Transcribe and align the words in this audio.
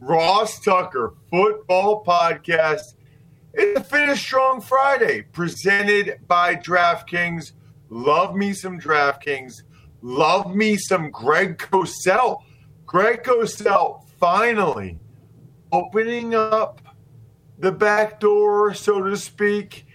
Ross 0.00 0.60
Tucker 0.60 1.14
Football 1.30 2.04
Podcast. 2.04 2.94
It's 3.54 3.80
a 3.80 3.82
Finish 3.82 4.20
Strong 4.20 4.60
Friday 4.60 5.22
presented 5.22 6.20
by 6.28 6.54
DraftKings. 6.54 7.52
Love 7.88 8.34
me 8.34 8.52
some 8.52 8.78
DraftKings. 8.78 9.62
Love 10.02 10.54
me 10.54 10.76
some 10.76 11.10
Greg 11.10 11.56
Cosell. 11.56 12.42
Greg 12.84 13.22
Cosell 13.22 14.06
finally 14.20 14.98
opening 15.72 16.34
up 16.34 16.82
the 17.58 17.72
back 17.72 18.20
door, 18.20 18.74
so 18.74 19.02
to 19.02 19.16
speak, 19.16 19.86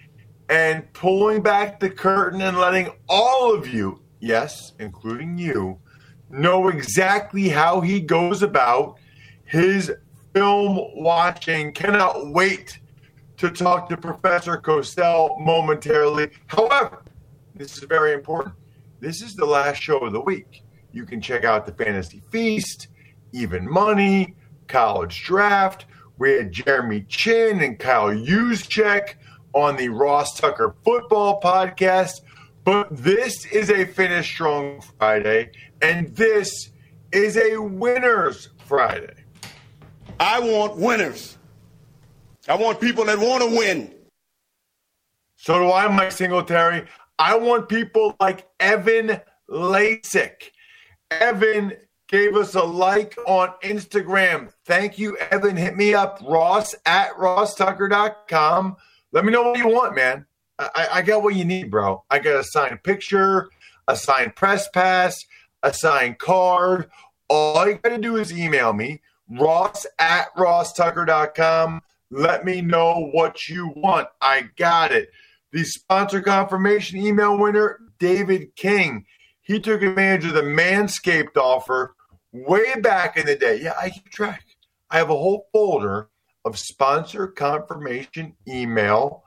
and 0.48 0.92
pulling 0.94 1.42
back 1.42 1.78
the 1.78 1.90
curtain 1.90 2.40
and 2.42 2.58
letting 2.58 2.90
all 3.08 3.54
of 3.54 3.68
you, 3.68 4.00
yes, 4.18 4.72
including 4.80 5.38
you, 5.38 5.78
know 6.28 6.68
exactly 6.68 7.48
how 7.48 7.80
he 7.80 8.00
goes 8.00 8.42
about 8.42 8.98
his 9.52 9.92
film 10.32 10.80
watching. 10.94 11.72
Cannot 11.72 12.28
wait 12.28 12.80
to 13.36 13.50
talk 13.50 13.86
to 13.90 13.98
Professor 13.98 14.56
Cosell 14.56 15.38
momentarily. 15.38 16.30
However, 16.46 17.02
this 17.54 17.76
is 17.76 17.84
very 17.84 18.14
important. 18.14 18.54
This 19.00 19.20
is 19.20 19.34
the 19.34 19.44
last 19.44 19.82
show 19.82 19.98
of 19.98 20.14
the 20.14 20.20
week. 20.20 20.62
You 20.90 21.04
can 21.04 21.20
check 21.20 21.44
out 21.44 21.66
the 21.66 21.72
Fantasy 21.72 22.22
Feast, 22.30 22.88
Even 23.32 23.68
Money, 23.68 24.34
College 24.68 25.22
Draft. 25.22 25.84
We 26.16 26.32
had 26.32 26.50
Jeremy 26.50 27.02
Chinn 27.02 27.60
and 27.60 27.78
Kyle 27.78 28.08
Juszczyk 28.08 29.16
on 29.52 29.76
the 29.76 29.90
Ross 29.90 30.34
Tucker 30.34 30.74
Football 30.82 31.42
Podcast. 31.42 32.22
But 32.64 32.88
this 32.90 33.44
is 33.46 33.70
a 33.70 33.84
Finish 33.84 34.32
Strong 34.32 34.82
Friday, 34.98 35.50
and 35.82 36.16
this 36.16 36.70
is 37.12 37.36
a 37.36 37.58
Winners 37.58 38.48
Friday. 38.64 39.21
I 40.22 40.38
want 40.38 40.76
winners. 40.76 41.36
I 42.48 42.54
want 42.54 42.80
people 42.80 43.04
that 43.06 43.18
want 43.18 43.42
to 43.42 43.58
win. 43.58 43.92
So 45.34 45.58
do 45.58 45.72
I, 45.72 45.88
Mike 45.88 46.12
Singletary. 46.12 46.86
I 47.18 47.36
want 47.36 47.68
people 47.68 48.14
like 48.20 48.48
Evan 48.60 49.20
Lasik. 49.50 50.52
Evan 51.10 51.72
gave 52.06 52.36
us 52.36 52.54
a 52.54 52.62
like 52.62 53.18
on 53.26 53.52
Instagram. 53.64 54.52
Thank 54.64 54.96
you, 54.96 55.16
Evan. 55.16 55.56
Hit 55.56 55.76
me 55.76 55.92
up, 55.92 56.22
Ross 56.24 56.72
at 56.86 57.10
rosstucker.com. 57.16 58.76
Let 59.10 59.24
me 59.24 59.32
know 59.32 59.42
what 59.42 59.58
you 59.58 59.66
want, 59.66 59.96
man. 59.96 60.24
I, 60.56 60.88
I 60.92 61.02
got 61.02 61.24
what 61.24 61.34
you 61.34 61.44
need, 61.44 61.68
bro. 61.68 62.04
I 62.10 62.20
got 62.20 62.38
a 62.38 62.44
signed 62.44 62.84
picture, 62.84 63.50
a 63.88 63.96
signed 63.96 64.36
press 64.36 64.68
pass, 64.68 65.24
a 65.64 65.74
signed 65.74 66.20
card. 66.20 66.92
All 67.28 67.66
you 67.66 67.74
got 67.74 67.88
to 67.88 67.98
do 67.98 68.18
is 68.18 68.32
email 68.32 68.72
me, 68.72 69.01
ross 69.30 69.86
at 69.98 70.34
rosstucker.com. 70.36 71.80
Let 72.10 72.44
me 72.44 72.60
know 72.60 73.10
what 73.12 73.48
you 73.48 73.72
want. 73.76 74.08
I 74.20 74.48
got 74.56 74.92
it. 74.92 75.10
The 75.52 75.64
sponsor 75.64 76.20
confirmation 76.20 76.98
email 76.98 77.38
winner, 77.38 77.80
David 77.98 78.54
King. 78.56 79.06
He 79.42 79.60
took 79.60 79.82
advantage 79.82 80.26
of 80.26 80.34
the 80.34 80.42
Manscaped 80.42 81.36
offer 81.36 81.94
way 82.32 82.74
back 82.80 83.16
in 83.16 83.26
the 83.26 83.36
day. 83.36 83.60
Yeah, 83.62 83.74
I 83.80 83.90
keep 83.90 84.08
track. 84.10 84.44
I 84.90 84.98
have 84.98 85.10
a 85.10 85.16
whole 85.16 85.48
folder 85.52 86.08
of 86.44 86.58
sponsor 86.58 87.28
confirmation 87.28 88.34
email 88.48 89.24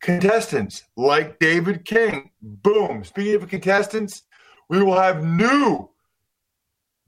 contestants 0.00 0.82
like 0.96 1.38
David 1.38 1.84
King. 1.84 2.30
Boom. 2.42 3.04
Speaking 3.04 3.36
of 3.36 3.48
contestants, 3.48 4.22
we 4.68 4.82
will 4.82 4.98
have 4.98 5.24
new 5.24 5.88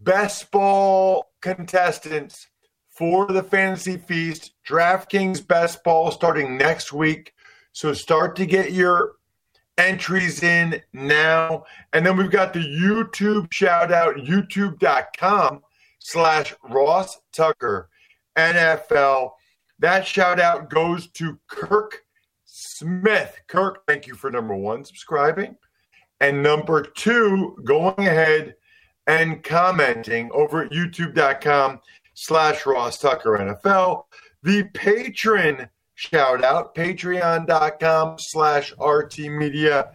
best 0.04 0.50
ball 0.50 1.32
contestants 1.41 2.48
for 2.91 3.26
the 3.26 3.42
fantasy 3.42 3.97
feast. 3.97 4.53
DraftKings 4.69 5.47
best 5.47 5.82
ball 5.82 6.10
starting 6.10 6.56
next 6.56 6.92
week. 6.92 7.32
So 7.72 7.92
start 7.92 8.37
to 8.37 8.47
get 8.47 8.72
your 8.72 9.14
entries 9.78 10.43
in 10.43 10.81
now. 10.93 11.64
And 11.93 12.06
then 12.06 12.16
we've 12.16 12.31
got 12.31 12.53
the 12.53 12.60
YouTube 12.60 13.53
shout 13.53 13.91
out, 13.91 14.16
youtube.com 14.16 15.62
slash 15.98 16.54
Ross 16.62 17.19
Tucker 17.32 17.88
NFL. 18.37 19.32
That 19.81 20.06
shout 20.06 20.38
out 20.38 20.70
goes 20.70 21.09
to 21.12 21.38
Kirk 21.48 22.03
Smith. 22.44 23.41
Kirk, 23.48 23.84
thank 23.88 24.06
you 24.06 24.14
for 24.14 24.31
number 24.31 24.54
one, 24.54 24.84
subscribing. 24.84 25.56
And 26.20 26.43
number 26.43 26.82
two, 26.82 27.56
going 27.64 28.06
ahead 28.06 28.54
and 29.06 29.42
commenting 29.42 30.31
over 30.32 30.62
at 30.62 30.72
youtube.com 30.72 31.81
slash 32.15 32.65
Ross 32.66 32.98
Tucker 32.98 33.38
NFL. 33.38 34.04
The 34.42 34.65
patron 34.75 35.69
shout 35.94 36.44
out 36.44 36.75
patreon.com 36.75 38.16
slash 38.19 38.75
RT 38.78 39.19
Media. 39.31 39.91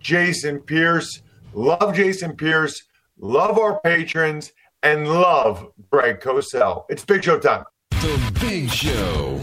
Jason 0.00 0.60
Pierce. 0.60 1.22
Love 1.54 1.94
Jason 1.94 2.36
Pierce. 2.36 2.82
Love 3.18 3.58
our 3.58 3.80
patrons 3.80 4.52
and 4.82 5.08
love 5.08 5.68
Greg 5.90 6.20
Cosell. 6.20 6.84
It's 6.88 7.04
Big 7.04 7.22
Show 7.22 7.38
time. 7.38 7.64
The 7.90 8.38
Big 8.40 8.68
Show. 8.70 9.40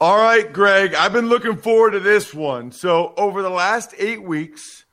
All 0.00 0.16
right, 0.16 0.52
Greg, 0.52 0.94
I've 0.94 1.12
been 1.12 1.28
looking 1.28 1.56
forward 1.56 1.92
to 1.92 2.00
this 2.00 2.34
one. 2.34 2.72
So, 2.72 3.14
over 3.16 3.40
the 3.40 3.50
last 3.50 3.94
eight 3.98 4.22
weeks, 4.22 4.84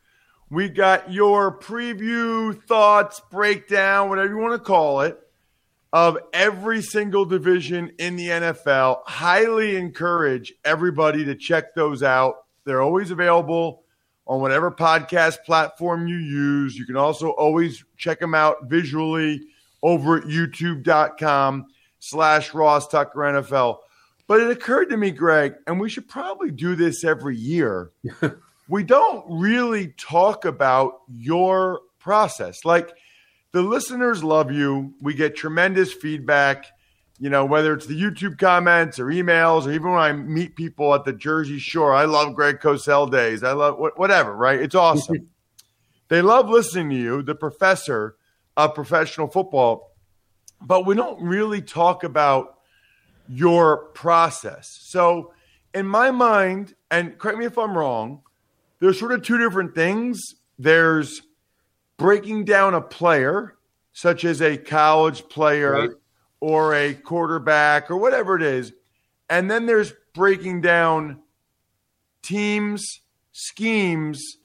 we 0.50 0.68
got 0.68 1.12
your 1.12 1.58
preview, 1.58 2.62
thoughts, 2.64 3.22
breakdown, 3.32 4.10
whatever 4.10 4.30
you 4.30 4.38
want 4.38 4.54
to 4.54 4.60
call 4.60 5.02
it, 5.02 5.20
of 5.94 6.18
every 6.34 6.82
single 6.82 7.26
division 7.26 7.92
in 8.00 8.16
the 8.16 8.28
NFL. 8.28 9.02
Highly 9.06 9.76
encourage 9.76 10.54
everybody 10.66 11.24
to 11.26 11.36
check 11.36 11.76
those 11.76 12.02
out. 12.02 12.46
They're 12.66 12.82
always 12.82 13.12
available 13.12 13.84
on 14.26 14.42
whatever 14.42 14.72
podcast 14.72 15.44
platform 15.46 16.08
you 16.08 16.18
use. 16.18 16.76
You 16.76 16.86
can 16.86 16.96
also 16.96 17.30
always 17.30 17.84
check 17.98 18.20
them 18.20 18.36
out 18.36 18.66
visually 18.66 19.42
over 19.82 20.18
at 20.18 20.24
youtube.com 20.24 21.68
slash 22.00 22.54
Ross 22.54 22.88
Tucker 22.88 23.20
NFL. 23.20 23.78
But 24.28 24.42
it 24.42 24.52
occurred 24.52 24.90
to 24.90 24.98
me, 24.98 25.12
Greg, 25.12 25.56
and 25.66 25.80
we 25.80 25.90
should 25.90 26.08
probably 26.08 26.52
do 26.52 26.76
this 26.76 27.04
every 27.04 27.36
year. 27.36 27.92
we 28.70 28.84
don't 28.84 29.26
really 29.28 29.88
talk 29.98 30.46
about 30.46 31.02
your 31.10 31.82
process. 31.98 32.64
Like 32.64 32.94
the 33.52 33.64
listeners 33.64 34.24
love 34.24 34.52
you. 34.52 34.94
We 35.02 35.16
get 35.16 35.36
tremendous 35.36 35.92
feedback. 35.92 36.68
you 37.22 37.30
know, 37.30 37.44
whether 37.44 37.74
it's 37.74 37.88
the 37.88 38.00
YouTube 38.00 38.38
comments 38.38 38.98
or 38.98 39.08
emails 39.08 39.66
or 39.66 39.72
even 39.72 39.92
when 39.92 40.00
I 40.00 40.14
meet 40.14 40.56
people 40.56 40.94
at 40.94 41.04
the 41.04 41.12
Jersey 41.12 41.60
Shore, 41.60 41.94
I 41.94 42.06
love 42.06 42.34
Greg 42.34 42.60
Cosell 42.60 43.12
days. 43.12 43.44
I 43.44 43.52
love 43.52 43.78
whatever, 43.98 44.34
right? 44.34 44.60
It's 44.60 44.76
awesome. 44.76 45.16
Mm-hmm. 45.16 45.26
they 46.08 46.22
love 46.22 46.48
listening 46.50 46.92
to 46.92 46.96
you, 46.96 47.22
the 47.22 47.36
professor 47.36 48.16
of 48.56 48.74
professional 48.74 49.28
football, 49.28 49.96
but 50.62 50.86
we 50.86 50.96
don't 50.96 51.22
really 51.22 51.62
talk 51.62 52.04
about 52.04 52.60
your 53.28 53.86
process. 53.94 54.78
So, 54.82 55.34
in 55.74 55.86
my 55.86 56.12
mind, 56.12 56.74
and 56.90 57.18
correct 57.18 57.38
me 57.38 57.46
if 57.46 57.58
I'm 57.58 57.78
wrong, 57.78 58.22
there's 58.80 59.00
sort 59.00 59.12
of 59.12 59.24
two 59.24 59.38
different 59.38 59.76
things. 59.76 60.20
There's 60.58 61.22
breaking 61.98 62.46
down 62.46 62.74
a 62.74 62.82
player, 62.82 63.56
such 63.94 64.26
as 64.26 64.42
a 64.42 64.58
college 64.58 65.28
player. 65.30 65.72
Right 65.72 65.90
or 66.40 66.74
a 66.74 66.94
quarterback 66.94 67.92
or 67.92 67.98
whatever 67.98 68.36
it 68.36 68.42
is. 68.42 68.74
And 69.30 69.50
then 69.50 69.66
there's 69.66 69.94
breaking 70.14 70.62
down 70.62 71.20
teams, 72.22 73.02
schemes, 73.32 74.38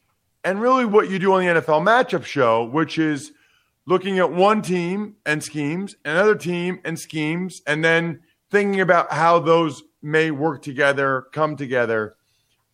and 0.45 0.61
really 0.61 0.85
what 0.85 1.11
you 1.11 1.19
do 1.19 1.33
on 1.33 1.45
the 1.45 1.61
NFL 1.61 1.83
matchup 1.83 2.25
show, 2.25 2.65
which 2.65 2.99
is 2.99 3.33
looking 3.87 4.19
at 4.19 4.31
one 4.31 4.63
team 4.63 5.17
and 5.25 5.43
schemes, 5.43 5.95
another 6.05 6.35
team 6.35 6.81
and 6.85 6.99
schemes, 6.99 7.63
and 7.67 7.85
then 7.85 8.21
thinking 8.51 8.81
about 8.81 9.13
how 9.13 9.39
those 9.39 9.83
may 10.03 10.31
work 10.31 10.63
together, 10.63 11.27
come 11.33 11.57
together 11.57 12.17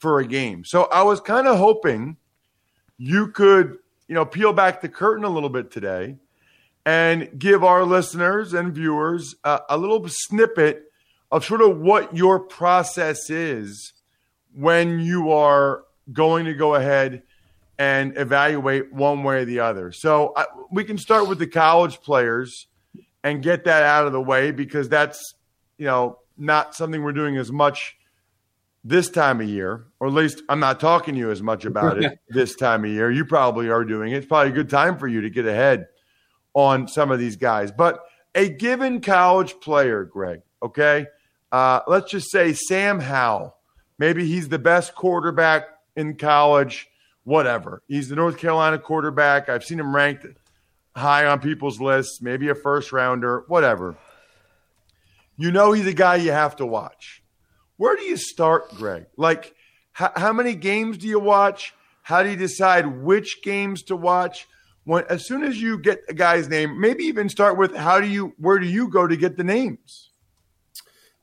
for 0.00 0.18
a 0.18 0.26
game. 0.26 0.64
So 0.64 0.84
I 0.84 1.02
was 1.02 1.20
kind 1.20 1.46
of 1.46 1.58
hoping 1.58 2.16
you 2.98 3.28
could, 3.28 3.78
you 4.08 4.14
know, 4.14 4.24
peel 4.24 4.52
back 4.52 4.80
the 4.80 4.88
curtain 4.88 5.24
a 5.24 5.28
little 5.28 5.48
bit 5.48 5.70
today 5.70 6.16
and 6.84 7.38
give 7.38 7.62
our 7.62 7.84
listeners 7.84 8.54
and 8.54 8.74
viewers 8.74 9.36
a, 9.44 9.76
little 9.76 10.04
snippet 10.08 10.84
of 11.30 11.44
sort 11.44 11.60
of 11.60 11.78
what 11.78 12.16
your 12.16 12.40
process 12.40 13.30
is 13.30 13.92
when 14.54 14.98
you 14.98 15.30
are 15.30 15.84
going 16.12 16.46
to 16.46 16.54
go 16.54 16.74
ahead 16.74 17.22
and 17.78 18.16
evaluate 18.18 18.92
one 18.92 19.22
way 19.22 19.42
or 19.42 19.44
the 19.44 19.60
other. 19.60 19.92
So 19.92 20.32
I, 20.36 20.46
we 20.70 20.84
can 20.84 20.98
start 20.98 21.28
with 21.28 21.38
the 21.38 21.46
college 21.46 22.00
players 22.00 22.66
and 23.22 23.42
get 23.42 23.64
that 23.64 23.82
out 23.82 24.06
of 24.06 24.12
the 24.12 24.20
way 24.20 24.50
because 24.50 24.88
that's 24.88 25.34
you 25.78 25.86
know 25.86 26.18
not 26.36 26.74
something 26.74 27.02
we're 27.02 27.12
doing 27.12 27.36
as 27.36 27.52
much 27.52 27.96
this 28.82 29.10
time 29.10 29.40
of 29.40 29.48
year, 29.48 29.86
or 29.98 30.08
at 30.08 30.14
least 30.14 30.42
I'm 30.48 30.60
not 30.60 30.80
talking 30.80 31.14
to 31.14 31.20
you 31.20 31.30
as 31.30 31.42
much 31.42 31.64
about 31.64 32.02
it 32.02 32.18
this 32.28 32.56
time 32.56 32.84
of 32.84 32.90
year. 32.90 33.10
You 33.10 33.24
probably 33.24 33.68
are 33.68 33.84
doing 33.84 34.12
it. 34.12 34.18
It's 34.18 34.26
probably 34.26 34.50
a 34.50 34.54
good 34.54 34.70
time 34.70 34.98
for 34.98 35.06
you 35.06 35.20
to 35.20 35.30
get 35.30 35.46
ahead 35.46 35.86
on 36.54 36.88
some 36.88 37.10
of 37.10 37.18
these 37.18 37.36
guys. 37.36 37.70
But 37.70 38.00
a 38.34 38.48
given 38.48 39.00
college 39.00 39.54
player, 39.60 40.04
Greg, 40.04 40.40
okay, 40.62 41.06
uh, 41.52 41.80
let's 41.86 42.10
just 42.10 42.30
say 42.30 42.52
Sam 42.52 43.00
Howell. 43.00 43.56
Maybe 43.98 44.26
he's 44.26 44.48
the 44.48 44.58
best 44.58 44.94
quarterback 44.94 45.64
in 45.94 46.16
college, 46.16 46.88
whatever. 47.24 47.82
He's 47.86 48.08
the 48.08 48.16
North 48.16 48.38
Carolina 48.38 48.78
quarterback. 48.78 49.48
I've 49.48 49.64
seen 49.64 49.78
him 49.78 49.94
ranked 49.94 50.26
high 50.96 51.26
on 51.26 51.40
people's 51.40 51.80
lists, 51.80 52.20
maybe 52.22 52.48
a 52.48 52.54
first 52.54 52.92
rounder, 52.92 53.44
whatever. 53.48 53.96
You 55.36 55.50
know 55.50 55.72
he's 55.72 55.86
a 55.86 55.94
guy 55.94 56.16
you 56.16 56.32
have 56.32 56.56
to 56.56 56.66
watch. 56.66 57.19
Where 57.80 57.96
do 57.96 58.02
you 58.02 58.18
start, 58.18 58.74
Greg? 58.74 59.06
Like, 59.16 59.54
h- 59.98 60.10
how 60.14 60.34
many 60.34 60.54
games 60.54 60.98
do 60.98 61.08
you 61.08 61.18
watch? 61.18 61.72
How 62.02 62.22
do 62.22 62.28
you 62.28 62.36
decide 62.36 62.86
which 62.86 63.40
games 63.42 63.84
to 63.84 63.96
watch? 63.96 64.46
when 64.84 65.04
as 65.08 65.26
soon 65.26 65.42
as 65.42 65.62
you 65.62 65.78
get 65.78 66.02
a 66.06 66.12
guy's 66.12 66.46
name, 66.46 66.78
maybe 66.78 67.04
even 67.04 67.30
start 67.30 67.56
with 67.56 67.74
how 67.74 67.98
do 67.98 68.06
you 68.06 68.34
where 68.36 68.58
do 68.58 68.66
you 68.66 68.88
go 68.88 69.06
to 69.06 69.16
get 69.16 69.38
the 69.38 69.44
names? 69.44 70.10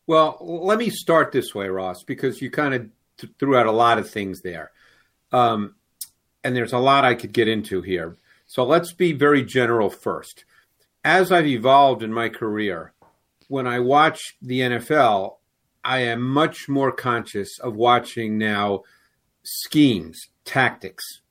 Well, 0.08 0.40
let 0.42 0.80
me 0.80 0.90
start 0.90 1.32
this 1.32 1.54
way, 1.54 1.68
Ross, 1.68 2.02
because 2.02 2.42
you 2.42 2.50
kind 2.50 2.74
of 2.74 2.90
th- 3.20 3.34
threw 3.38 3.56
out 3.56 3.68
a 3.68 3.72
lot 3.72 4.00
of 4.00 4.10
things 4.10 4.42
there, 4.42 4.72
um, 5.32 5.76
and 6.44 6.56
there's 6.56 6.74
a 6.74 6.80
lot 6.80 7.06
I 7.06 7.14
could 7.14 7.34
get 7.34 7.48
into 7.48 7.84
here. 7.84 8.16
So 8.48 8.64
let's 8.64 8.94
be 8.94 9.12
very 9.12 9.44
general 9.44 9.92
first. 9.92 10.44
As 11.04 11.32
I've 11.32 11.46
evolved 11.46 12.02
in 12.02 12.12
my 12.12 12.30
career, 12.30 12.94
when 13.48 13.68
I 13.68 13.80
watch 13.80 14.38
the 14.42 14.62
NFL, 14.62 15.37
I 15.88 16.00
am 16.00 16.22
much 16.22 16.68
more 16.68 16.92
conscious 16.92 17.60
of 17.60 17.78
watching 17.78 18.38
now 18.38 18.84
schemes, 19.44 20.28
tactics, 20.44 21.22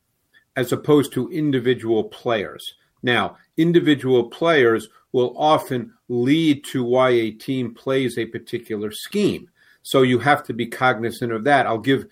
as 0.56 0.72
opposed 0.72 1.12
to 1.12 1.28
individual 1.30 2.04
players. 2.04 2.74
Now, 3.02 3.36
individual 3.58 4.30
players 4.30 4.88
will 5.12 5.34
often 5.36 5.92
lead 6.08 6.64
to 6.72 6.82
why 6.82 7.10
a 7.10 7.32
team 7.32 7.74
plays 7.74 8.16
a 8.16 8.24
particular 8.24 8.90
scheme. 8.90 9.50
So 9.82 10.00
you 10.00 10.18
have 10.20 10.42
to 10.44 10.54
be 10.54 10.66
cognizant 10.66 11.32
of 11.32 11.44
that. 11.44 11.66
I'll 11.66 11.76
give 11.76 12.06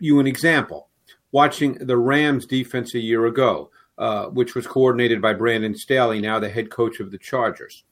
you 0.00 0.18
an 0.18 0.26
example. 0.26 0.88
Watching 1.30 1.74
the 1.74 1.98
Rams 1.98 2.46
defense 2.46 2.94
a 2.94 2.98
year 2.98 3.26
ago, 3.26 3.70
uh, 3.98 4.28
which 4.28 4.54
was 4.54 4.66
coordinated 4.66 5.20
by 5.20 5.34
Brandon 5.34 5.76
Staley, 5.76 6.22
now 6.22 6.38
the 6.38 6.48
head 6.48 6.70
coach 6.70 7.00
of 7.00 7.10
the 7.10 7.18
Chargers. 7.18 7.84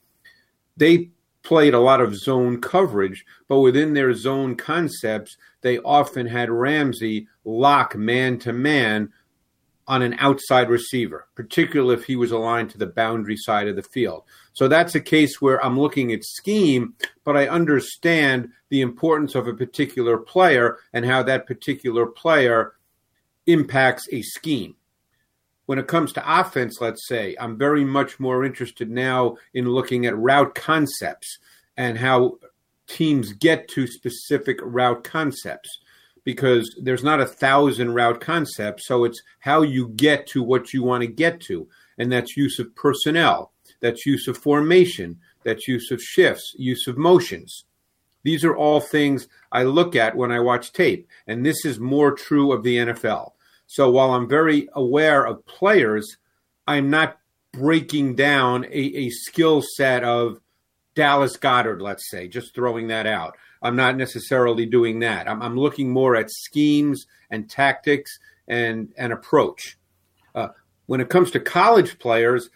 They 0.74 1.10
played 1.44 1.74
a 1.74 1.80
lot 1.80 2.00
of 2.00 2.16
zone 2.16 2.60
coverage, 2.60 3.24
but 3.48 3.60
within 3.60 3.94
their 3.94 4.12
zone 4.14 4.56
concepts, 4.56 5.36
they 5.60 5.78
often 5.78 6.26
had 6.26 6.50
Ramsey 6.50 7.28
lock 7.44 7.94
man 7.94 8.38
to 8.40 8.52
man 8.52 9.12
on 9.86 10.00
an 10.00 10.16
outside 10.18 10.70
receiver, 10.70 11.28
particularly 11.34 11.94
if 11.94 12.04
he 12.04 12.16
was 12.16 12.32
aligned 12.32 12.70
to 12.70 12.78
the 12.78 12.86
boundary 12.86 13.36
side 13.36 13.68
of 13.68 13.76
the 13.76 13.82
field. 13.82 14.24
So 14.54 14.66
that's 14.66 14.94
a 14.94 15.00
case 15.00 15.42
where 15.42 15.62
I'm 15.62 15.78
looking 15.78 16.12
at 16.12 16.24
scheme, 16.24 16.94
but 17.22 17.36
I 17.36 17.48
understand 17.48 18.48
the 18.70 18.80
importance 18.80 19.34
of 19.34 19.46
a 19.46 19.54
particular 19.54 20.16
player 20.16 20.78
and 20.94 21.04
how 21.04 21.22
that 21.24 21.46
particular 21.46 22.06
player 22.06 22.72
impacts 23.46 24.08
a 24.10 24.22
scheme. 24.22 24.74
When 25.66 25.78
it 25.78 25.86
comes 25.86 26.12
to 26.12 26.40
offense, 26.40 26.80
let's 26.80 27.08
say, 27.08 27.36
I'm 27.40 27.56
very 27.56 27.84
much 27.84 28.20
more 28.20 28.44
interested 28.44 28.90
now 28.90 29.36
in 29.54 29.68
looking 29.68 30.04
at 30.06 30.16
route 30.16 30.54
concepts 30.54 31.38
and 31.76 31.98
how 31.98 32.38
teams 32.86 33.32
get 33.32 33.68
to 33.68 33.86
specific 33.86 34.58
route 34.62 35.04
concepts 35.04 35.78
because 36.24 36.74
there's 36.80 37.04
not 37.04 37.20
a 37.20 37.26
thousand 37.26 37.94
route 37.94 38.20
concepts. 38.20 38.86
So 38.86 39.04
it's 39.04 39.22
how 39.40 39.62
you 39.62 39.88
get 39.88 40.26
to 40.28 40.42
what 40.42 40.72
you 40.72 40.82
want 40.82 41.02
to 41.02 41.06
get 41.06 41.40
to. 41.42 41.68
And 41.98 42.10
that's 42.10 42.36
use 42.36 42.58
of 42.58 42.74
personnel, 42.74 43.52
that's 43.80 44.06
use 44.06 44.26
of 44.26 44.36
formation, 44.36 45.18
that's 45.44 45.68
use 45.68 45.90
of 45.90 46.02
shifts, 46.02 46.54
use 46.56 46.86
of 46.86 46.98
motions. 46.98 47.64
These 48.22 48.44
are 48.44 48.56
all 48.56 48.80
things 48.80 49.28
I 49.52 49.64
look 49.64 49.94
at 49.94 50.16
when 50.16 50.32
I 50.32 50.40
watch 50.40 50.72
tape. 50.72 51.06
And 51.26 51.44
this 51.44 51.64
is 51.64 51.78
more 51.78 52.12
true 52.12 52.52
of 52.52 52.62
the 52.62 52.78
NFL. 52.78 53.32
So 53.66 53.90
while 53.90 54.12
I'm 54.12 54.28
very 54.28 54.68
aware 54.74 55.26
of 55.26 55.44
players, 55.46 56.16
I'm 56.66 56.90
not 56.90 57.18
breaking 57.52 58.16
down 58.16 58.64
a, 58.64 58.68
a 58.68 59.10
skill 59.10 59.62
set 59.76 60.04
of 60.04 60.40
Dallas 60.94 61.36
Goedert, 61.36 61.80
let's 61.80 62.08
say, 62.10 62.28
just 62.28 62.54
throwing 62.54 62.88
that 62.88 63.06
out. 63.06 63.36
I'm 63.62 63.76
not 63.76 63.96
necessarily 63.96 64.66
doing 64.66 65.00
that. 65.00 65.28
I'm, 65.28 65.42
I'm 65.42 65.58
looking 65.58 65.90
more 65.90 66.16
at 66.16 66.30
schemes 66.30 67.06
and 67.30 67.48
tactics 67.48 68.18
and 68.46 68.92
and 68.96 69.12
approach. 69.12 69.78
Uh, 70.34 70.48
when 70.86 71.00
it 71.00 71.08
comes 71.08 71.30
to 71.30 71.40
college 71.40 71.98
players, 71.98 72.50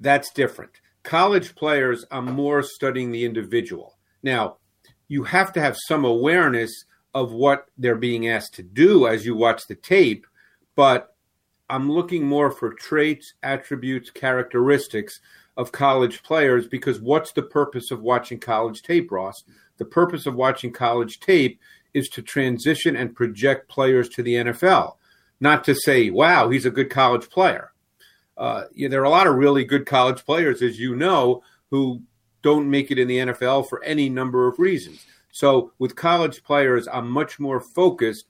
that's 0.00 0.32
different. 0.32 0.80
College 1.02 1.54
players, 1.54 2.04
I'm 2.10 2.26
more 2.26 2.62
studying 2.62 3.10
the 3.10 3.24
individual. 3.24 3.98
Now, 4.22 4.56
you 5.08 5.24
have 5.24 5.52
to 5.54 5.60
have 5.60 5.76
some 5.88 6.04
awareness 6.04 6.84
of 7.12 7.32
what 7.32 7.66
they're 7.76 7.96
being 7.96 8.28
asked 8.28 8.54
to 8.54 8.62
do 8.62 9.06
as 9.06 9.26
you 9.26 9.36
watch 9.36 9.66
the 9.66 9.74
tape, 9.74 10.26
but 10.76 11.14
I'm 11.70 11.90
looking 11.90 12.26
more 12.26 12.50
for 12.50 12.72
traits, 12.74 13.34
attributes, 13.42 14.10
characteristics 14.10 15.20
of 15.56 15.72
college 15.72 16.22
players 16.22 16.66
because 16.66 17.00
what's 17.00 17.32
the 17.32 17.42
purpose 17.42 17.90
of 17.90 18.02
watching 18.02 18.38
college 18.38 18.82
tape, 18.82 19.10
Ross? 19.10 19.44
The 19.78 19.84
purpose 19.84 20.26
of 20.26 20.34
watching 20.34 20.72
college 20.72 21.20
tape 21.20 21.60
is 21.94 22.08
to 22.10 22.22
transition 22.22 22.96
and 22.96 23.14
project 23.14 23.68
players 23.68 24.08
to 24.10 24.22
the 24.22 24.34
NFL, 24.34 24.96
not 25.40 25.64
to 25.64 25.74
say, 25.74 26.10
wow, 26.10 26.50
he's 26.50 26.66
a 26.66 26.70
good 26.70 26.90
college 26.90 27.30
player. 27.30 27.72
Uh, 28.36 28.64
there 28.76 29.00
are 29.00 29.04
a 29.04 29.10
lot 29.10 29.28
of 29.28 29.36
really 29.36 29.64
good 29.64 29.86
college 29.86 30.24
players, 30.24 30.60
as 30.60 30.78
you 30.78 30.96
know, 30.96 31.42
who 31.70 32.02
don't 32.42 32.68
make 32.68 32.90
it 32.90 32.98
in 32.98 33.08
the 33.08 33.18
NFL 33.18 33.68
for 33.68 33.82
any 33.84 34.08
number 34.08 34.48
of 34.48 34.58
reasons. 34.58 35.06
So 35.32 35.72
with 35.78 35.96
college 35.96 36.42
players, 36.42 36.86
I'm 36.92 37.08
much 37.08 37.40
more 37.40 37.60
focused 37.60 38.26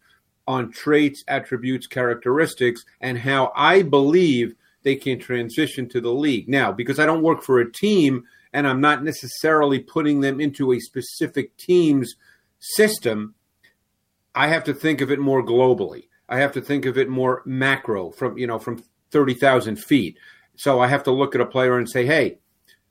on 0.46 0.70
traits, 0.70 1.24
attributes, 1.28 1.86
characteristics, 1.86 2.84
and 3.00 3.18
how 3.18 3.52
I 3.54 3.82
believe 3.82 4.54
they 4.82 4.96
can 4.96 5.18
transition 5.18 5.88
to 5.88 6.00
the 6.00 6.12
league. 6.12 6.48
Now, 6.48 6.70
because 6.70 6.98
I 6.98 7.06
don't 7.06 7.22
work 7.22 7.42
for 7.42 7.60
a 7.60 7.72
team 7.72 8.24
and 8.52 8.68
I'm 8.68 8.80
not 8.80 9.02
necessarily 9.02 9.80
putting 9.80 10.20
them 10.20 10.40
into 10.40 10.72
a 10.72 10.80
specific 10.80 11.56
team's 11.56 12.14
system, 12.60 13.34
I 14.34 14.48
have 14.48 14.64
to 14.64 14.74
think 14.74 15.00
of 15.00 15.10
it 15.10 15.18
more 15.18 15.44
globally. 15.44 16.08
I 16.28 16.38
have 16.38 16.52
to 16.52 16.60
think 16.60 16.86
of 16.86 16.96
it 16.96 17.08
more 17.08 17.42
macro 17.44 18.10
from, 18.10 18.38
you 18.38 18.46
know, 18.46 18.58
from 18.58 18.82
30,000 19.10 19.76
feet. 19.76 20.18
So 20.56 20.80
I 20.80 20.86
have 20.86 21.02
to 21.04 21.10
look 21.10 21.34
at 21.34 21.40
a 21.40 21.46
player 21.46 21.78
and 21.78 21.88
say, 21.88 22.06
hey, 22.06 22.38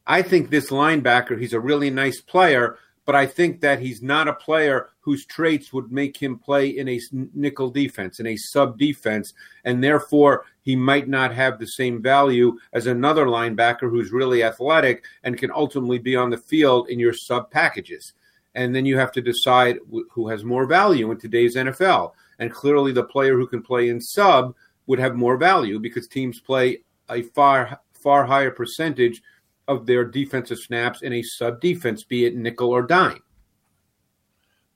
I 0.05 0.22
think 0.22 0.50
this 0.50 0.69
linebacker, 0.69 1.39
he's 1.39 1.53
a 1.53 1.60
really 1.60 1.89
nice 1.89 2.19
player, 2.19 2.77
but 3.05 3.15
I 3.15 3.25
think 3.25 3.60
that 3.62 3.79
he's 3.79 4.01
not 4.01 4.27
a 4.27 4.33
player 4.33 4.89
whose 5.01 5.25
traits 5.25 5.74
would 5.74 5.91
make 5.91 6.15
him 6.15 6.39
play 6.39 6.69
in 6.69 6.88
a 6.88 7.00
nickel 7.33 7.69
defense, 7.69 8.19
in 8.19 8.27
a 8.27 8.38
sub 8.38 8.77
defense, 8.77 9.33
and 9.65 9.83
therefore 9.83 10.45
he 10.62 10.75
might 10.75 11.10
not 11.10 11.33
have 11.33 11.60
the 11.60 11.67
same 11.67 12.01
value 12.01 12.57
as 12.72 12.88
another 12.88 13.25
linebacker 13.25 13.89
who's 13.89 14.13
really 14.13 14.43
athletic 14.43 15.03
and 15.24 15.38
can 15.38 15.51
ultimately 15.51 16.00
be 16.00 16.15
on 16.15 16.29
the 16.29 16.38
field 16.38 16.89
in 16.89 17.00
your 17.00 17.13
sub 17.13 17.51
packages. 17.51 18.13
And 18.55 18.74
then 18.74 18.86
you 18.86 18.98
have 18.98 19.12
to 19.13 19.22
decide 19.22 19.79
who 20.12 20.29
has 20.29 20.43
more 20.43 20.65
value 20.65 21.12
in 21.12 21.19
today's 21.19 21.55
NFL. 21.55 22.13
And 22.39 22.51
clearly, 22.51 22.91
the 22.91 23.03
player 23.03 23.36
who 23.36 23.48
can 23.48 23.63
play 23.63 23.89
in 23.89 24.00
sub 24.00 24.55
would 24.86 25.00
have 25.00 25.15
more 25.15 25.38
value 25.38 25.79
because 25.79 26.07
teams 26.07 26.39
play 26.39 26.83
a 27.10 27.24
far 27.24 27.79
far 27.93 28.25
higher 28.25 28.51
percentage 28.51 29.22
of 29.67 29.86
their 29.86 30.03
defensive 30.05 30.60
snaps 30.60 31.01
in 31.01 31.13
a 31.13 31.22
sub 31.22 31.62
defense, 31.62 32.03
be 32.03 32.25
it 32.25 32.36
nickel 32.36 32.70
or 32.70 32.82
dime. 32.82 33.22